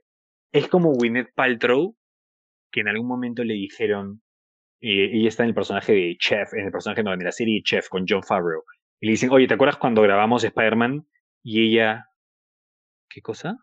[0.52, 1.96] es como Gwyneth Paltrow,
[2.78, 4.22] que en algún momento le dijeron,
[4.82, 7.64] eh, ella está en el personaje de Chef, en el personaje no, en la serie
[7.64, 8.64] Chef con John Favreau,
[9.02, 11.08] y le dicen, oye, ¿te acuerdas cuando grabamos Spider-Man?
[11.44, 12.08] Y ella,
[13.10, 13.58] ¿qué cosa?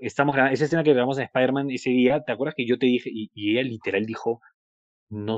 [0.00, 2.86] Estamos gra- esa escena que grabamos en Spider-Man ese día, ¿te acuerdas que yo te
[2.86, 3.10] dije?
[3.12, 4.40] Y, y ella literal dijo,
[5.10, 5.36] no,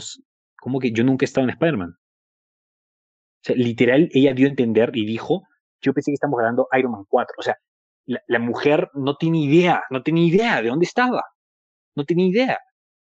[0.60, 1.90] ¿cómo que yo nunca he estado en Spider-Man?
[1.90, 5.42] O sea, literal, ella dio a entender y dijo,
[5.82, 7.34] yo pensé que estamos grabando Iron Man 4.
[7.38, 7.56] O sea,
[8.06, 11.22] la, la mujer no tiene idea, no tiene idea de dónde estaba.
[11.96, 12.58] No tenía idea.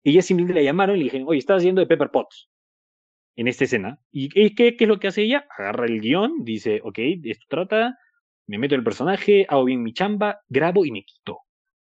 [0.05, 2.49] Ella simplemente la llamaron y le dijeron, oye, estás haciendo de Pepper Potts
[3.37, 3.99] en esta escena.
[4.11, 5.47] ¿Y qué, es lo que hace ella?
[5.59, 7.99] Agarra el guion, dice, ok, esto trata,
[8.47, 11.41] me meto en el personaje, hago bien mi chamba, grabo y me quito.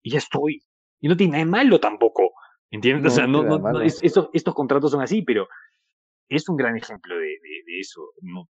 [0.02, 0.62] Y ya estoy.
[1.00, 2.32] Y no tiene nada de malo tampoco.
[2.70, 3.04] ¿Entiendes?
[3.04, 5.46] No, o sea, no no, es- estos, estos contratos son así, pero
[6.28, 8.00] es un gran ejemplo de, de, de eso.
[8.22, 8.48] No.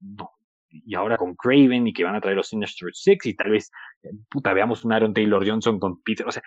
[0.69, 3.71] Y ahora con Craven y que van a traer los Sinister Six y tal vez,
[4.29, 6.27] puta, veamos un Aaron Taylor Johnson con Peter.
[6.27, 6.43] O sea,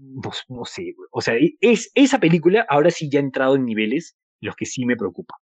[0.00, 1.08] no, no sé, güey.
[1.12, 4.66] O sea, es, esa película ahora sí ya ha entrado en niveles en los que
[4.66, 5.34] sí me preocupa.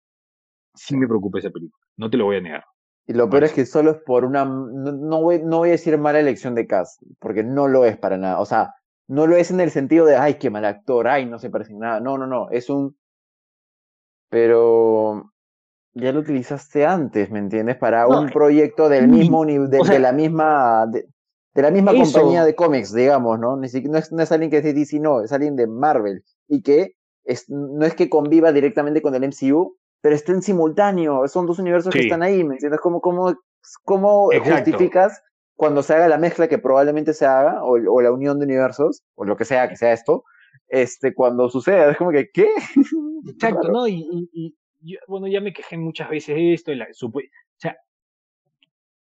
[0.75, 1.83] Sí me preocupa esa película.
[1.97, 2.64] No te lo voy a negar.
[3.07, 4.45] Y lo peor es que solo es por una.
[4.45, 7.97] No, no voy, no voy a decir mala elección de cast, porque no lo es
[7.97, 8.40] para nada.
[8.40, 8.73] O sea,
[9.07, 11.73] no lo es en el sentido de, ay, qué mal actor, ay, no se parece
[11.73, 12.01] en nada.
[12.01, 12.51] No, no, no.
[12.51, 12.97] Es un.
[14.29, 15.33] Pero.
[15.95, 17.77] Ya lo utilizaste antes, ¿me entiendes?
[17.77, 20.87] Para No, un proyecto del mismo nivel, de, o sea, de la misma.
[20.87, 21.07] De,
[21.57, 23.57] de la misma eso- compañía de cómics, digamos, ¿no?
[23.57, 26.23] No, es, no es alguien que es de DC, no, es alguien de Marvel.
[26.49, 31.27] Y que es, no es que conviva directamente con el MCU, pero está en simultáneo.
[31.27, 32.81] Son dos universos que están ahí, ¿me entiendes?
[32.81, 33.35] ¿Cómo, cómo,
[33.85, 34.31] cómo
[34.75, 35.23] justificas
[35.57, 39.03] cuando se haga la mezcla que probablemente se haga, o, o la unión de universos,
[39.14, 40.23] o lo que sea que sea esto,
[40.69, 41.90] este, cuando suceda?
[41.90, 42.51] Es como que, ¿qué?
[43.29, 43.69] Exacto.
[43.71, 43.88] ¿no?
[43.88, 44.31] Y, y-
[44.83, 46.71] y yo, bueno, ya me quejé muchas veces de esto.
[46.71, 47.11] de la o
[47.57, 47.77] sea,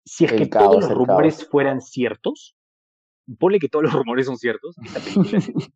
[0.09, 1.49] si es El que caos, todos los rumores caos.
[1.51, 2.57] fueran ciertos,
[3.39, 5.43] ponle que todos los rumores son ciertos, esta película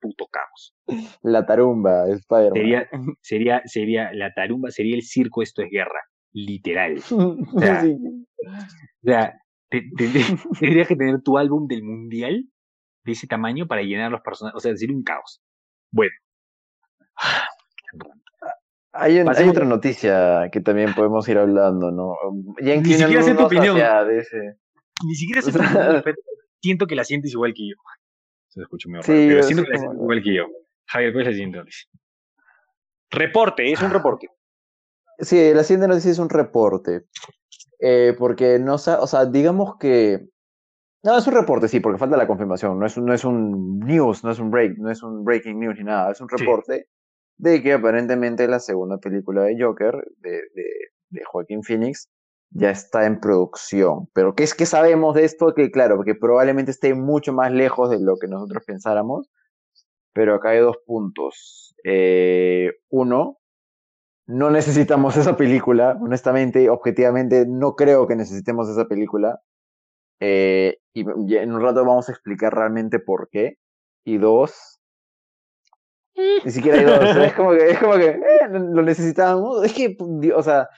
[0.00, 0.74] puto caos.
[1.22, 2.52] La tarumba, Spider-Man.
[2.54, 2.88] Sería,
[3.22, 6.00] sería, sería la tarumba, sería el circo, esto es guerra,
[6.32, 7.00] literal.
[7.58, 7.96] sea, Sí.
[9.02, 9.34] O sea,
[9.70, 10.08] te- te-
[10.58, 12.44] tendrías que tener tu álbum del mundial
[13.04, 14.56] de ese tamaño para llenar los personajes.
[14.56, 15.40] O sea, sería un caos.
[15.92, 16.12] Bueno.
[18.92, 22.14] Hay, un- hay otra noticia que también podemos ir hablando, ¿no?
[22.60, 23.76] Ya Ni siquiera sé tu opinión.
[23.78, 24.56] ese-
[25.06, 26.04] Ni siquiera sé tu opinión,
[26.62, 27.74] siento que la sientes igual que yo.
[28.48, 30.46] Se escucha muy raro, Sí, pero siento que la sientes igual que yo.
[30.86, 31.90] Javier, ¿cuál es la siguiente noticia?
[33.10, 34.28] Reporte, es un reporte.
[35.18, 37.02] Sí, la siguiente noticia es un reporte.
[37.78, 40.26] Eh, porque no o sea, digamos que.
[41.02, 42.78] No, es un reporte, sí, porque falta la confirmación.
[42.78, 45.58] No es un, no es un news, no es un break, no es un breaking
[45.58, 46.10] news ni nada.
[46.12, 46.88] Es un reporte
[47.40, 50.64] de que aparentemente la segunda película de Joker, de, de,
[51.08, 52.08] de Joaquín Phoenix,
[52.50, 54.08] ya está en producción.
[54.12, 55.54] Pero ¿qué es que sabemos de esto?
[55.54, 59.30] Que claro, porque probablemente esté mucho más lejos de lo que nosotros pensáramos.
[60.12, 61.74] Pero acá hay dos puntos.
[61.84, 63.38] Eh, uno,
[64.26, 69.40] no necesitamos esa película, honestamente, objetivamente, no creo que necesitemos esa película.
[70.20, 73.56] Eh, y y en un rato vamos a explicar realmente por qué.
[74.04, 74.79] Y dos,
[76.44, 77.16] ni siquiera hay dos.
[77.26, 79.64] es como que, es como que eh, lo necesitábamos.
[79.64, 80.68] Es que, di- o sea,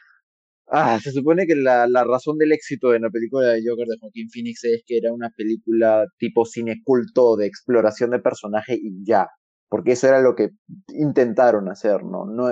[0.69, 3.99] ah, se supone que la, la razón del éxito de la película de Joker de
[4.01, 9.05] Joaquín Phoenix es que era una película tipo cine culto de exploración de personaje y
[9.05, 9.29] ya.
[9.69, 10.51] Porque eso era lo que
[10.89, 12.27] intentaron hacer, ¿no?
[12.27, 12.49] No,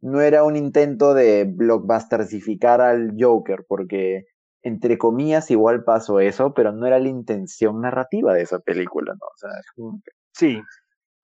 [0.00, 4.24] no era un intento de blockbustersificar al Joker, porque
[4.62, 9.26] entre comillas igual pasó eso, pero no era la intención narrativa de esa película, ¿no?
[9.26, 10.60] O sea, es como que Sí.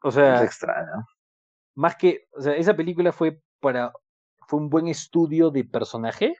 [0.03, 1.07] O es sea, extraño.
[1.75, 3.93] más que, o sea, esa película fue para,
[4.47, 6.37] fue un buen estudio de personaje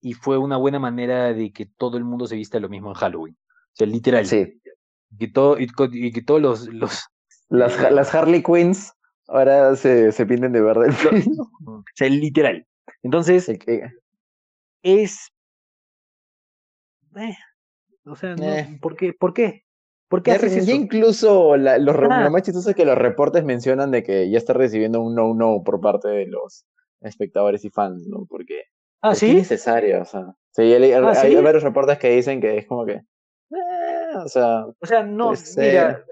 [0.00, 2.94] y fue una buena manera de que todo el mundo se vista lo mismo en
[2.94, 3.36] Halloween.
[3.36, 4.26] O sea, literal.
[4.26, 4.60] Sí,
[5.18, 7.04] Que todo, y, y que todos los, los,
[7.48, 8.92] las, ha- las Harley Quinns
[9.26, 11.50] ahora se, se pinten de verde el pelo.
[11.66, 12.66] o sea, literal.
[13.02, 13.48] Entonces,
[14.82, 15.28] es,
[17.16, 17.34] eh,
[18.04, 18.78] o sea, no, Eh.
[18.80, 19.12] ¿por qué?
[19.12, 19.64] ¿Por qué?
[20.08, 22.22] ¿Por qué Ya, incluso la- los, Ah.
[22.22, 25.62] lo más chistoso es que los reportes mencionan de que ya está recibiendo un no-no
[25.62, 26.64] por parte de los
[27.00, 28.26] espectadores y fans, ¿no?
[28.28, 28.62] Porque
[29.02, 29.34] Ah, ¿por qué ¿sí?
[29.36, 30.34] necesario, o sea.
[30.52, 31.40] Sí, hay, Ah, hay ¿sí?
[31.42, 32.94] varios reportes que dicen que es como que.
[32.94, 36.04] eh, o sea, O sea, no, mira,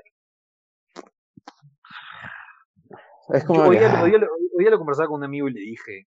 [3.30, 5.24] es Yo como hoy, día, ah, hoy día lo- hoy día lo conversaba con un
[5.24, 6.06] amigo y le dije,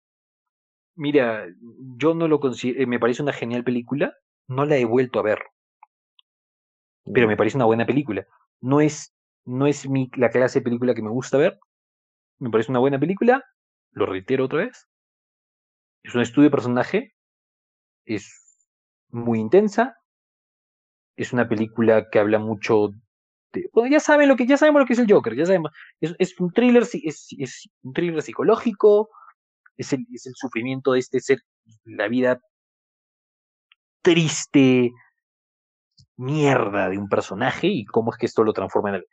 [0.95, 1.45] mira,
[1.97, 4.13] yo no lo considero, me parece una genial película,
[4.47, 5.39] no la he vuelto a ver,
[7.05, 8.25] pero me parece una buena película.
[8.61, 9.13] No es,
[9.45, 11.59] no es mi, la clase de película que me gusta ver,
[12.39, 13.43] me parece una buena película,
[13.91, 14.87] lo reitero otra vez,
[16.03, 17.13] es un estudio de personaje,
[18.05, 18.57] es
[19.09, 19.95] muy intensa,
[21.15, 22.91] es una película que habla mucho
[23.51, 25.71] de, bueno, ya saben lo que, ya sabemos lo que es el Joker, ya sabemos,
[25.99, 29.09] es, es un thriller, es, es un thriller psicológico,
[29.77, 31.39] es el, es el sufrimiento de este ser,
[31.83, 32.39] la vida
[34.01, 34.91] triste,
[36.19, 39.05] mierda de un personaje y cómo es que esto lo transforma en el...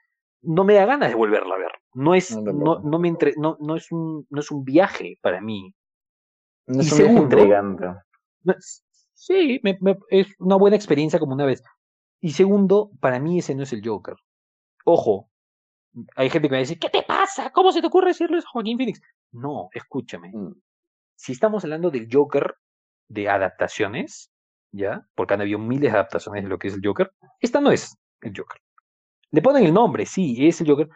[0.42, 1.73] No me da ganas de volverla a ver.
[1.95, 5.40] No es, No, no, me entre, no, no es un, no es un viaje para
[5.40, 5.73] mí.
[6.66, 7.87] no es y un segundo, intrigante.
[8.42, 8.55] No,
[9.14, 11.62] Sí, me- me- es una buena experiencia como una vez.
[12.21, 14.14] Y segundo, para mí ese no es el Joker.
[14.85, 15.31] Ojo,
[16.16, 17.51] hay gente que me decir, ¿qué te pasa?
[17.51, 19.01] ¿Cómo se te ocurre decirlo eso a Joaquín Phoenix?
[19.33, 20.31] No, escúchame.
[20.35, 20.53] Mm,
[21.16, 22.55] Si estamos hablando del Joker
[23.09, 24.31] de adaptaciones,
[24.72, 25.07] ¿ya?
[25.14, 27.96] Porque han habido miles de adaptaciones de lo que es el Joker, esta no es
[28.22, 28.61] el Joker.
[29.31, 30.88] Le ponen el nombre, sí, es el Joker,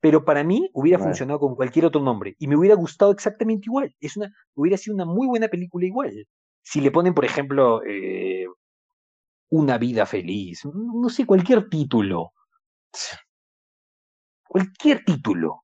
[0.00, 3.94] pero para mí hubiera funcionado con cualquier otro nombre y me hubiera gustado exactamente igual.
[4.00, 6.26] Es una, hubiera sido una muy buena película igual.
[6.62, 8.46] Si le ponen, por ejemplo, eh,
[9.50, 12.32] Una vida feliz, no sé, cualquier título.
[14.46, 15.62] Cualquier título.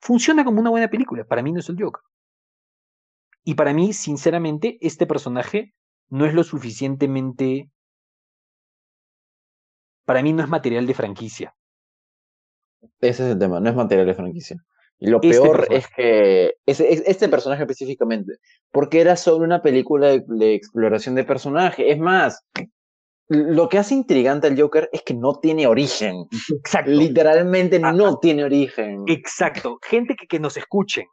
[0.00, 1.24] Funciona como una buena película.
[1.24, 2.02] Para mí no es el Joker.
[3.44, 5.74] Y para mí, sinceramente, este personaje
[6.14, 7.68] no es lo suficientemente.
[10.06, 11.54] Para mí no es material de franquicia.
[13.00, 14.56] Ese es el tema, no es material de franquicia.
[15.00, 15.76] Y lo Este peor personaje.
[15.76, 18.34] es que ese, este personaje específicamente,
[18.70, 21.90] porque era solo una película de, de exploración de personaje.
[21.90, 22.44] Es más,
[23.28, 26.26] lo que hace intrigante al Joker es que no tiene origen.
[26.60, 26.92] Exacto.
[26.92, 29.02] Literalmente Ah, no tiene origen.
[29.08, 29.78] Exacto.
[29.82, 31.06] Gente que, que nos escuchen.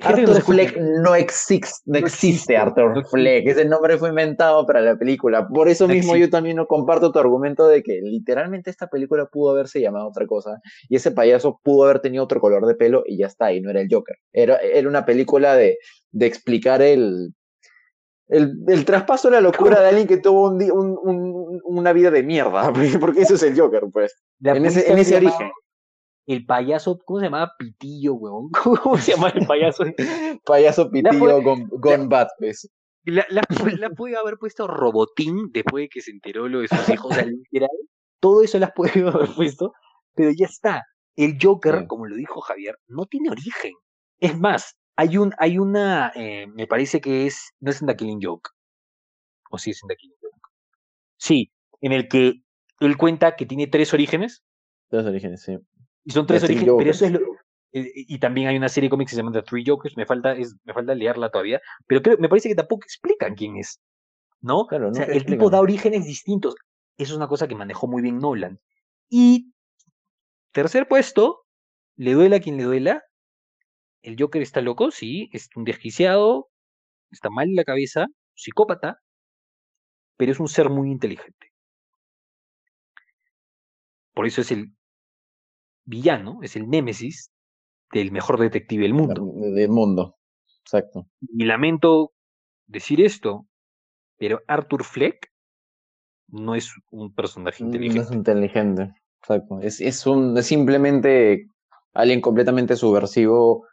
[0.00, 0.42] Arthur.
[0.42, 3.10] Fleck no, exis- no existe, existe, Arthur existe.
[3.10, 3.46] Fleck.
[3.48, 5.48] Ese nombre fue inventado para la película.
[5.48, 6.20] Por eso mismo existe.
[6.20, 10.26] yo también no comparto tu argumento de que literalmente esta película pudo haberse llamado otra
[10.26, 13.60] cosa y ese payaso pudo haber tenido otro color de pelo y ya está, y
[13.60, 14.16] no era el Joker.
[14.32, 15.78] Era, era una película de,
[16.12, 17.34] de explicar el,
[18.28, 21.92] el, el traspaso de la locura de alguien que tuvo un, di- un- un- una
[21.92, 24.14] vida de mierda, porque, eso es el Joker, pues.
[24.40, 25.52] La En ese, pudiste en haber ese llamado origen.
[26.26, 27.52] El payaso, ¿cómo se llamaba?
[27.58, 28.48] Pitillo, weón.
[28.82, 29.84] ¿Cómo se llama el payaso?
[30.46, 32.70] Payaso pitillo gone, gone bad, pues.
[33.04, 36.68] La, la, pu- la puede haber puesto Robotín después de que se enteró lo de
[36.68, 37.10] sus hijos.
[37.12, 37.68] O sea, literal,
[38.20, 39.72] todo eso las puede haber puesto,
[40.14, 40.82] pero ya está.
[41.16, 41.86] El Joker, Sí.
[41.86, 43.72] como lo dijo Javier, no tiene origen.
[44.18, 47.96] Es más, hay un, hay una, eh, me parece que es, no es en The
[47.96, 48.50] Killing Joke.
[49.50, 50.48] O sí es en The Killing Joke.
[51.18, 52.32] Sí, en el que
[52.80, 54.42] él cuenta que tiene tres orígenes,
[54.90, 55.58] Los orígenes, sí.
[56.04, 57.14] Y son tres orígenes, pero eso Jokers.
[57.14, 57.34] es lo,
[57.74, 60.06] eh, y también hay una serie de cómics que se llama The Three Jokers, me
[60.06, 63.80] falta, es, me falta leerla todavía, pero creo, me parece que tampoco explican quién es,
[64.40, 64.66] ¿no?
[64.68, 66.54] Claro, O sea, el tipo da orígenes distintos.
[66.96, 68.60] Eso es una cosa que manejó muy bien Nolan.
[69.08, 69.52] Y
[70.52, 71.44] tercer puesto,
[71.96, 73.02] le duela a quien le duela.
[74.02, 76.48] El Joker está loco, sí, es un desquiciado,
[77.10, 79.00] está mal en la cabeza, psicópata,
[80.16, 81.52] pero es un ser muy inteligente.
[84.12, 84.72] Por eso es el
[85.84, 87.30] villano, es el némesis
[87.92, 89.32] del mejor detective del mundo.
[89.36, 90.16] de- del mundo.
[90.62, 91.06] Exacto.
[91.20, 92.12] Y lamento
[92.66, 93.46] decir esto,
[94.18, 95.28] pero Arthur Fleck
[96.28, 98.00] no es un personaje No inteligente.
[98.08, 98.94] es inteligente.
[99.20, 99.58] Exacto.
[99.60, 101.46] Es, es un es simplemente
[101.92, 103.66] alguien completamente subversivo,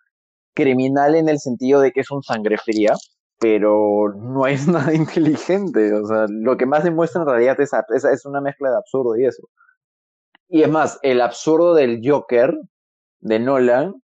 [0.54, 2.94] criminal en el sentido de que es un sangre fría,
[3.40, 5.94] pero no es nada inteligente.
[5.94, 9.18] O sea, lo que más demuestra en realidad es, es, es una mezcla de absurdo
[9.18, 9.44] y eso.
[10.54, 12.54] Y es más, el absurdo del Joker
[13.22, 13.96] de Nolan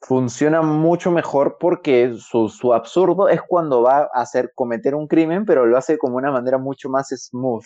[0.00, 5.44] funciona mucho mejor porque su, su absurdo es cuando va a hacer cometer un crimen,
[5.44, 7.64] pero lo hace como una manera mucho más smooth.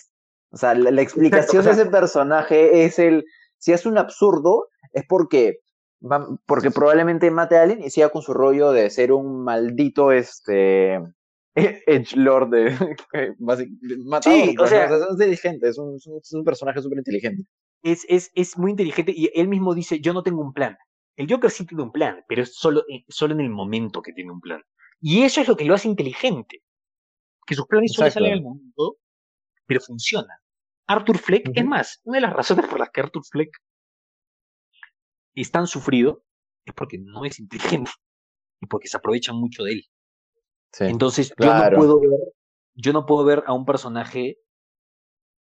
[0.50, 3.24] O sea, la, la explicación o sea- de ese personaje es el,
[3.58, 5.60] si es un absurdo, es porque,
[6.02, 10.12] va- porque probablemente mate a alguien y siga con su rollo de ser un maldito,
[10.12, 11.00] este,
[11.86, 12.76] edgelord de,
[13.38, 14.96] matador, Sí, o sea- ¿no?
[14.96, 17.44] es inteligente, es un, es un- es un personaje súper inteligente.
[17.83, 20.76] Es, es, es muy inteligente y él mismo dice, yo no tengo un plan.
[21.16, 24.12] El Joker sí tiene un plan, pero es solo, eh, solo en el momento que
[24.12, 24.62] tiene un plan.
[25.01, 26.62] Y eso es lo que lo hace inteligente.
[27.47, 28.97] Que sus planes solo salen al momento,
[29.66, 30.39] pero funcionan.
[30.87, 33.51] Arthur Fleck, es más, una de las razones por las que Arthur Fleck
[35.35, 36.24] es tan sufrido
[36.64, 37.91] es porque no es inteligente
[38.61, 39.85] y porque se aprovechan mucho de él.
[40.72, 40.85] Sí.
[40.85, 41.76] Entonces, claro.
[41.76, 42.20] yo no puedo ver,
[42.74, 44.39] yo no puedo ver a un personaje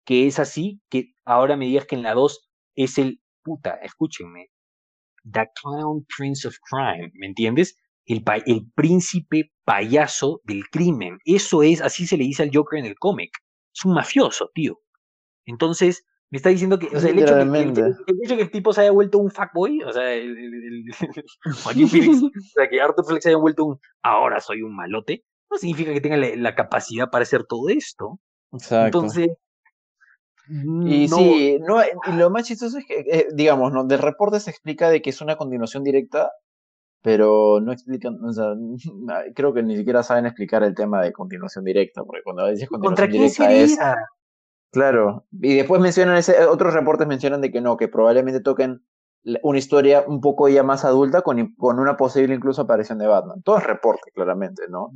[0.05, 4.49] que es así, que ahora me digas que en la 2 es el puta, escúchenme.
[5.31, 7.77] The Clown Prince of Crime, ¿me entiendes?
[8.07, 11.19] El, el príncipe payaso del crimen.
[11.25, 13.31] Eso es, así se le dice al Joker en el cómic.
[13.75, 14.81] Es un mafioso, tío.
[15.45, 17.49] Entonces, me está diciendo que, o sea, el hecho que, el,
[17.87, 20.55] el- el hecho que el tipo se haya vuelto un fuckboy, o sea, el, el-
[20.55, 21.25] el- el-
[21.65, 25.25] Joaquín Phoenix, o sea, que Arthur Fleck se haya vuelto un ahora soy un malote,
[25.51, 28.21] no significa que tenga la, la capacidad para hacer todo esto.
[28.53, 28.87] Exacto.
[28.87, 29.29] Entonces,
[30.53, 33.85] Y no, sí, no, y lo más chistoso es que, eh, digamos, ¿no?
[33.85, 36.33] Del reporte se explica de que es una continuación directa,
[37.03, 38.55] pero no explican, o sea,
[39.35, 43.07] creo que ni siquiera saben explicar el tema de continuación directa, porque cuando dices ¿contra
[43.07, 43.97] continuación quién directa es, sería?
[44.73, 48.83] claro, y después mencionan ese, otros reportes mencionan de que no, que probablemente toquen
[49.43, 53.43] una historia un poco ya más adulta con, con una posible incluso aparición de Batman.
[53.43, 54.93] Todo es reporte, claramente, ¿no?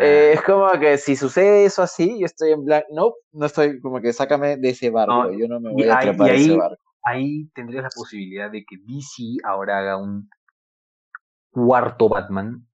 [0.00, 3.80] Eh, es como que si sucede eso así, yo estoy en blanco, no, no estoy
[3.80, 6.30] como que sácame de ese barco, No, yo no me voy a ahí- trepar y
[6.30, 6.82] a ese ahí- barco.
[7.04, 10.28] Ahí tendrías la posibilidad de que DC ahora haga un
[11.50, 12.66] cuarto Batman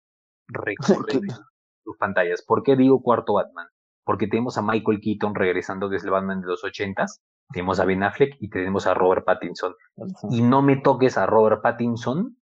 [0.47, 0.75] recorre
[1.83, 2.41] sus pantallas.
[2.45, 3.67] ¿Por qué digo cuarto Batman?
[4.03, 7.21] Porque tenemos a Michael Keaton regresando desde el Batman de los ochentas,
[7.51, 9.73] tenemos a Ben Affleck y tenemos a Robert Pattinson.
[10.29, 12.37] y no me toques a Robert Pattinson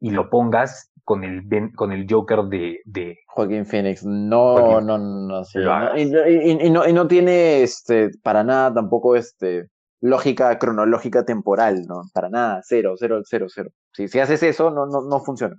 [0.00, 4.86] y lo pongas con el, Ben- con el Joker de, de Joaquín Phoenix, no, Joaquín
[4.86, 8.74] no, no, sí, no, y, no- y- y no, y no tiene este, para nada
[8.74, 9.68] tampoco este,
[10.00, 12.02] lógica cronológica temporal, ¿no?
[12.12, 13.70] Para nada, cero, cero, cero, cero.
[13.92, 15.56] Si, si haces eso, no, no, no funciona.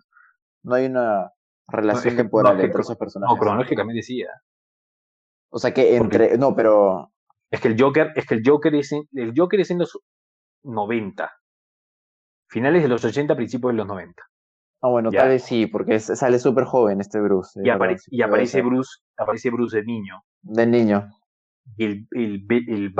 [0.63, 1.31] No hay una
[1.67, 3.33] relación es que- temporal no, entre esos personajes.
[3.35, 4.21] no, cronológicamente sí.
[4.21, 4.27] ¿eh?
[5.51, 7.11] O sea que entre, no, pero
[7.51, 9.97] Es que el Joker, es que el Joker es en, el Joker es en los
[10.63, 11.31] 90.
[12.49, 14.21] Finales de los 80, principios de los 90.
[14.81, 15.19] Ah, bueno, Ya.
[15.21, 17.59] tal vez sí, porque es- sale súper joven este Bruce.
[17.63, 18.61] Y, apare- aparece.
[18.61, 20.21] Bruce, aparece Bruce de niño.
[20.41, 21.09] De niño.
[21.77, 22.93] Y el, el, el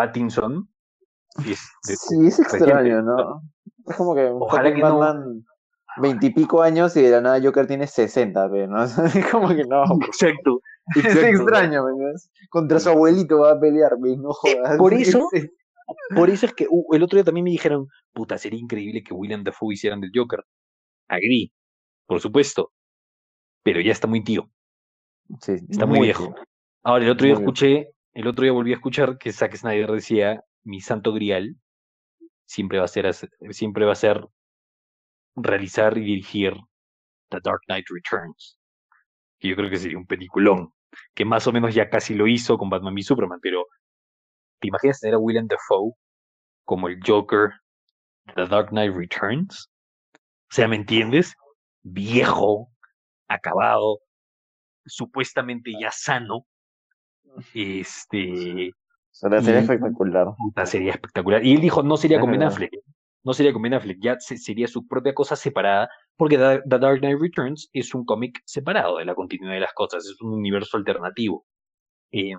[1.38, 2.42] es de- Sí, es reciente.
[2.42, 3.42] extraño, ¿no?
[3.86, 5.46] Es como que Ojalá que Batman
[5.98, 8.84] veintipico años y de la nada Joker tiene 60, ve, ¿no?
[9.26, 9.84] Es como que no.
[10.06, 10.62] Exacto.
[10.96, 11.28] Es exacto.
[11.28, 12.32] extraño, ¿me entiendes?
[12.50, 14.78] Contra su abuelito va a pelear, no jodas.
[14.78, 15.50] Por eso- Es-
[16.16, 19.12] Por eso es que uh, el otro día también me dijeron, puta, sería increíble que
[19.14, 20.44] William Dafoe hicieran del Joker.
[21.08, 21.52] Agri,
[22.06, 22.72] por supuesto.
[23.64, 24.52] Pero ya está muy tío,
[25.42, 26.26] sí, está muy, viejo.
[26.26, 26.36] tío.
[26.84, 29.92] Ahora, el otro día Muy escuché, el otro día volví a escuchar que Zack Snyder
[29.92, 31.56] decía, mi santo grial
[32.46, 33.12] siempre va a ser,
[33.50, 34.28] siempre va a ser
[35.36, 36.54] realizar y dirigir
[37.30, 38.60] The Dark Knight Returns.
[39.40, 40.72] Que yo creo que sería un peliculón,
[41.14, 43.66] que más o menos ya casi lo hizo con Batman v Superman, pero
[44.60, 45.94] ¿te imaginas tener a William Dafoe
[46.66, 47.52] como el Joker
[48.26, 49.70] de The Dark Knight Returns?
[50.16, 51.34] O sea, ¿me entiendes?
[51.84, 52.70] Viejo,
[53.28, 54.00] acabado,
[54.86, 56.46] supuestamente ya sano.
[57.54, 58.72] Este,
[59.12, 60.28] Sería, sería Y- espectacular.
[60.66, 61.46] sería espectacular.
[61.46, 62.44] Y él dijo, no sería Es con Ben.
[62.44, 62.72] Affleck.
[63.24, 65.90] No sería con Ben Affleck, ya se- sería su propia cosa separada,
[66.20, 70.06] porque The, Dark Knight Returns es un cómic separado de la continuidad de las cosas,
[70.06, 71.46] es un universo alternativo.
[72.12, 72.34] Eh,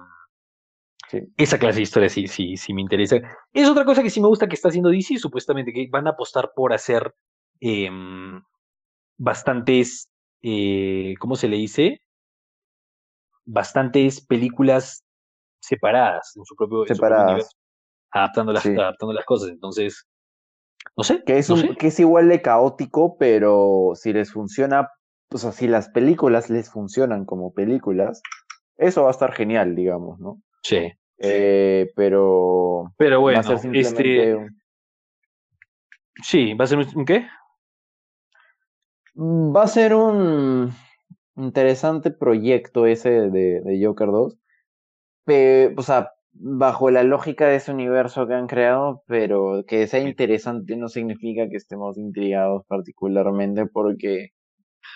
[1.08, 1.18] Sí.
[1.36, 3.16] Esa clase de historia sí, sí, sí me interesa.
[3.52, 6.10] Es otra cosa que sí me gusta que está haciendo DC, supuestamente, que van a
[6.10, 7.12] apostar por hacer
[7.58, 8.40] em,
[9.18, 10.08] bastantes,
[10.42, 12.00] eh, ¿cómo se le dice?
[13.44, 15.02] Bastantes películas
[15.60, 17.26] separadas en su propio, en su propio Separadas.
[17.32, 17.56] universo,
[18.12, 18.68] adaptando las, Sí.
[18.70, 19.48] adaptando las cosas.
[19.50, 20.06] Entonces,
[20.96, 21.22] no sé.
[21.24, 21.76] Que es, no un, sé.
[21.76, 24.90] que es igual de caótico, pero si les funciona,
[25.32, 28.22] o sea, si las películas les funcionan como películas,
[28.76, 30.40] eso va a estar genial, digamos, ¿no?
[30.62, 30.90] Sí.
[31.18, 34.62] Eh, pero Pero va bueno, a ser simplemente este, un-
[36.22, 37.26] sí, va a ser un, ¿un qué?
[39.14, 40.72] Mm, Va a ser un
[41.36, 44.36] interesante proyecto ese de, de Joker 2.
[45.24, 50.00] Pe- o sea, bajo la lógica de ese universo que han creado, pero que sea
[50.00, 54.28] interesante no significa que estemos intrigados particularmente porque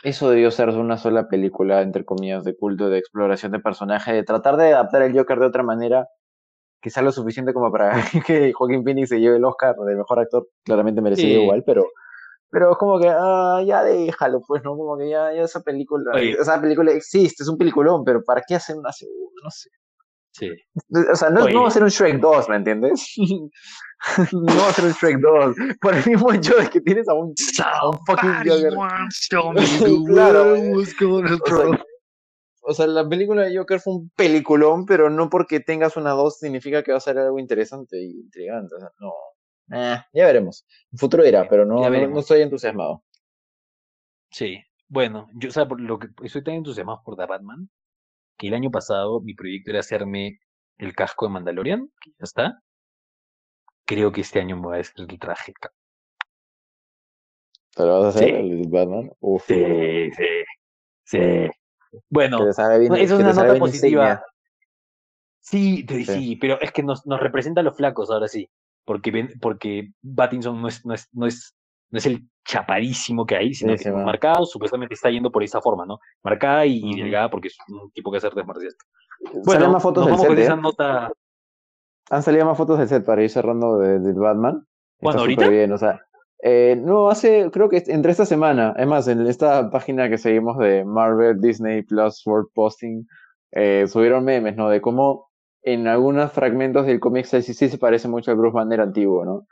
[0.03, 4.23] eso debió ser una sola película, entre comillas, de culto, de exploración de personaje, de
[4.23, 6.07] tratar de adaptar el Joker de otra manera
[6.81, 7.93] que sea lo suficiente como para
[8.27, 11.43] que Joaquín Phoenix se lleve el Oscar de mejor actor, claramente merecido Sí.
[11.43, 11.85] igual, pero
[12.51, 14.77] pero es como que ah, ya déjalo, pues, ¿no?
[14.77, 16.33] Como que ya, ya esa película, Oye.
[16.33, 19.33] esa película existe, es un peliculón, pero ¿para qué hacer una segunda?
[19.43, 19.71] No sé.
[20.35, 20.51] Sí.
[21.13, 23.15] O sea, no, no va a ser un Shrek 2, ¿me entiendes?
[24.33, 25.57] no va a ser un Shrek 2.
[25.81, 28.75] Por el mismo hecho de que tienes a un, a un fucking Joker.
[30.07, 30.55] Claro.
[30.55, 31.85] O sea,
[32.67, 36.39] o sea, la película de Joker fue un peliculón, pero no porque tengas una 2
[36.39, 38.75] significa que va a ser algo interesante y intrigante.
[38.75, 39.13] O sea, no.
[39.73, 40.67] Eh, ya veremos.
[40.93, 42.15] El futuro dirá, pero no, Ya no, veremos.
[42.15, 43.05] no estoy entusiasmado.
[44.31, 44.59] Sí.
[44.89, 47.69] Bueno, yo, o sea, por lo que estoy tan entusiasmado por The Batman,
[48.37, 50.41] que el año pasado mi proyecto era hacerme
[50.79, 52.63] el casco de Mandalorian, que ya está.
[53.87, 55.53] Creo que este año me voy a hacer el traje.
[57.75, 58.35] ¿Te lo vas a hacer, Sí.
[58.35, 59.11] el Batman?
[59.21, 59.45] Uf.
[59.47, 60.25] Sí, sí,
[61.05, 61.19] sí.
[62.09, 64.05] Bueno, bien, es una nota positiva.
[64.05, 64.25] insignia.
[65.41, 66.05] Sí, Sí.
[66.05, 68.49] sí, pero es que nos, nos representa a los flacos ahora sí.
[68.85, 71.57] Porque, porque no es, no es, no es,
[71.95, 75.61] no es el chaparísimo que hay, sino Sí, que marcado, supuestamente está yendo por esa
[75.63, 75.99] forma, ¿no?
[76.25, 78.77] Marcada y, y delgada porque es un tipo que hace artes marciales.
[79.47, 80.57] Bueno, más fotos nos del set, esa ¿eh?
[80.61, 81.13] nota.
[82.11, 84.67] Han salido más fotos del set para ir cerrando de- Batman.
[85.01, 85.43] ¿Cuándo, Está ahorita?
[85.45, 86.01] súper bien, o sea.
[86.43, 90.59] eh, no, hace, creo que entre esta semana, es más, en esta página que seguimos
[90.59, 93.07] de Marvel, Disney Plus, World Posting,
[93.53, 94.69] eh, subieron memes, ¿no?
[94.69, 95.31] De cómo
[95.63, 99.47] en algunos fragmentos del cómic sí, sí se parece mucho al Bruce Banner antiguo, ¿no?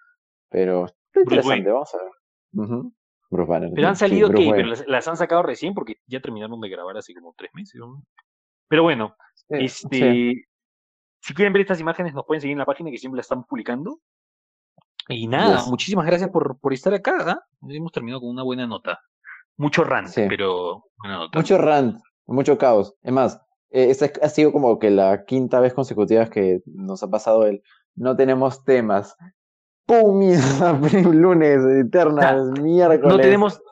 [0.51, 2.13] Pero interesante, vamos a ver.
[2.53, 3.71] Bruce Banner.
[3.75, 6.97] Pero han salido que, pero las, las han sacado recién porque ya terminaron de grabar
[6.97, 7.81] hace como tres meses.
[7.81, 8.03] ¿no?
[8.69, 10.45] Pero bueno, Sí, este, sí.
[11.21, 13.47] si quieren ver estas imágenes, nos pueden seguir en la página que siempre la estamos
[13.47, 13.99] publicando.
[15.09, 15.67] Y nada, Yes.
[15.69, 17.17] muchísimas gracias por, por estar acá.
[17.27, 17.41] ¿ah?
[17.69, 19.01] Hemos terminado con una buena nota.
[19.57, 20.23] Mucho rant, Sí.
[20.29, 21.39] pero buena nota.
[21.39, 22.95] Mucho rant, mucho caos.
[23.03, 23.41] Es más,
[23.71, 27.63] eh, esta ha sido como que la quinta vez consecutiva que nos ha pasado el
[27.95, 29.17] no tenemos temas.
[29.87, 30.19] ¡Pum!
[30.19, 30.73] mierda!
[31.13, 33.03] lunes, eternas, miércoles.
[33.17, 33.63] no tenemos,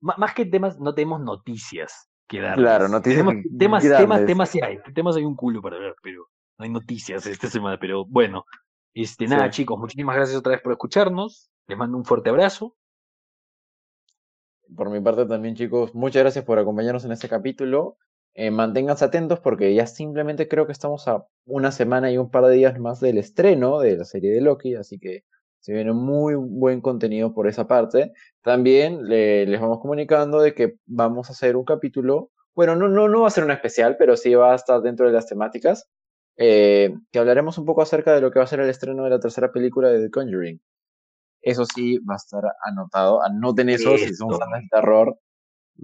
[0.00, 2.56] más que temas, no tenemos noticias que dar.
[2.56, 4.78] Claro, noticias Tenemos que- temas, que temas, temas sí hay.
[4.94, 6.26] Temas hay un culo para ver, pero
[6.58, 7.78] no hay noticias esta semana.
[7.80, 8.44] Pero bueno,
[8.94, 9.62] este, nada, Sí.
[9.62, 11.50] chicos, muchísimas gracias otra vez por escucharnos.
[11.66, 12.76] Les mando un fuerte abrazo.
[14.74, 17.96] Por mi parte también, chicos, muchas gracias por acompañarnos en este capítulo.
[18.34, 22.44] Eh, manténganse atentos porque ya simplemente creo que estamos a una semana y un par
[22.46, 25.22] de días más del estreno de la serie de Loki, así que
[25.64, 28.12] se viene muy buen contenido por esa parte.
[28.42, 33.08] También le- les vamos comunicando de que vamos a hacer un capítulo, bueno, no, no,
[33.08, 35.88] no va a ser un especial, pero sí va a estar dentro de las temáticas,
[36.36, 39.10] eh, que hablaremos un poco acerca de lo que va a ser el estreno de
[39.10, 40.60] la tercera película de The Conjuring.
[41.40, 43.22] Eso sí, va a estar anotado.
[43.22, 45.18] Anoten eso, si son fans del terror,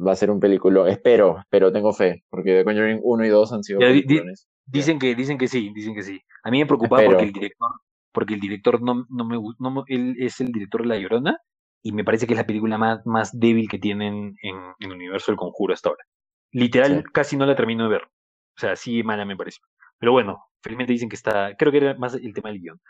[0.06, 0.90] va a ser un película.
[0.90, 4.20] Espero, pero tengo fe, porque The Conjuring 1 y 2 han sido di- di-.
[4.66, 6.20] Dicen que, dicen que sí, dicen que sí.
[6.44, 7.26] A mí me preocupaba porque Espero.
[7.28, 7.70] el director,
[8.12, 11.38] porque el director no, no me no me- él es el director de La Llorona,
[11.82, 14.92] y me parece que es la película más, más débil que tienen en, en el
[14.92, 16.04] universo del conjuro hasta ahora.
[16.52, 17.12] Literal, Sí.
[17.12, 18.02] casi no la termino de ver.
[18.02, 19.58] O sea, sí mala me parece.
[19.98, 22.80] Pero bueno, felizmente dicen que está, creo que era más el tema del guion.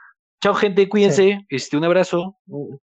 [0.42, 2.38] Chao, gente, cuídense, este, un abrazo.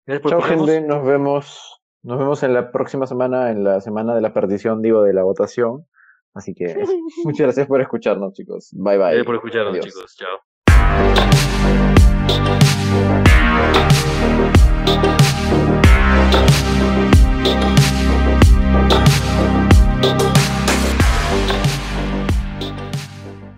[0.05, 0.69] Gracias por Chao, escucharnos.
[0.71, 0.87] gente.
[0.89, 1.81] Nos vemos.
[2.03, 5.23] Nos vemos en la próxima semana, en la semana de la perdición, digo, de la
[5.23, 5.87] votación.
[6.35, 6.65] Así que
[7.25, 8.69] muchas gracias por escucharnos, chicos.
[8.73, 9.07] Bye bye.
[9.07, 9.87] Gracias por escucharnos, Adiós.
[9.87, 10.15] chicos.
[10.17, 10.56] Chao.
[12.37, 12.67] Thank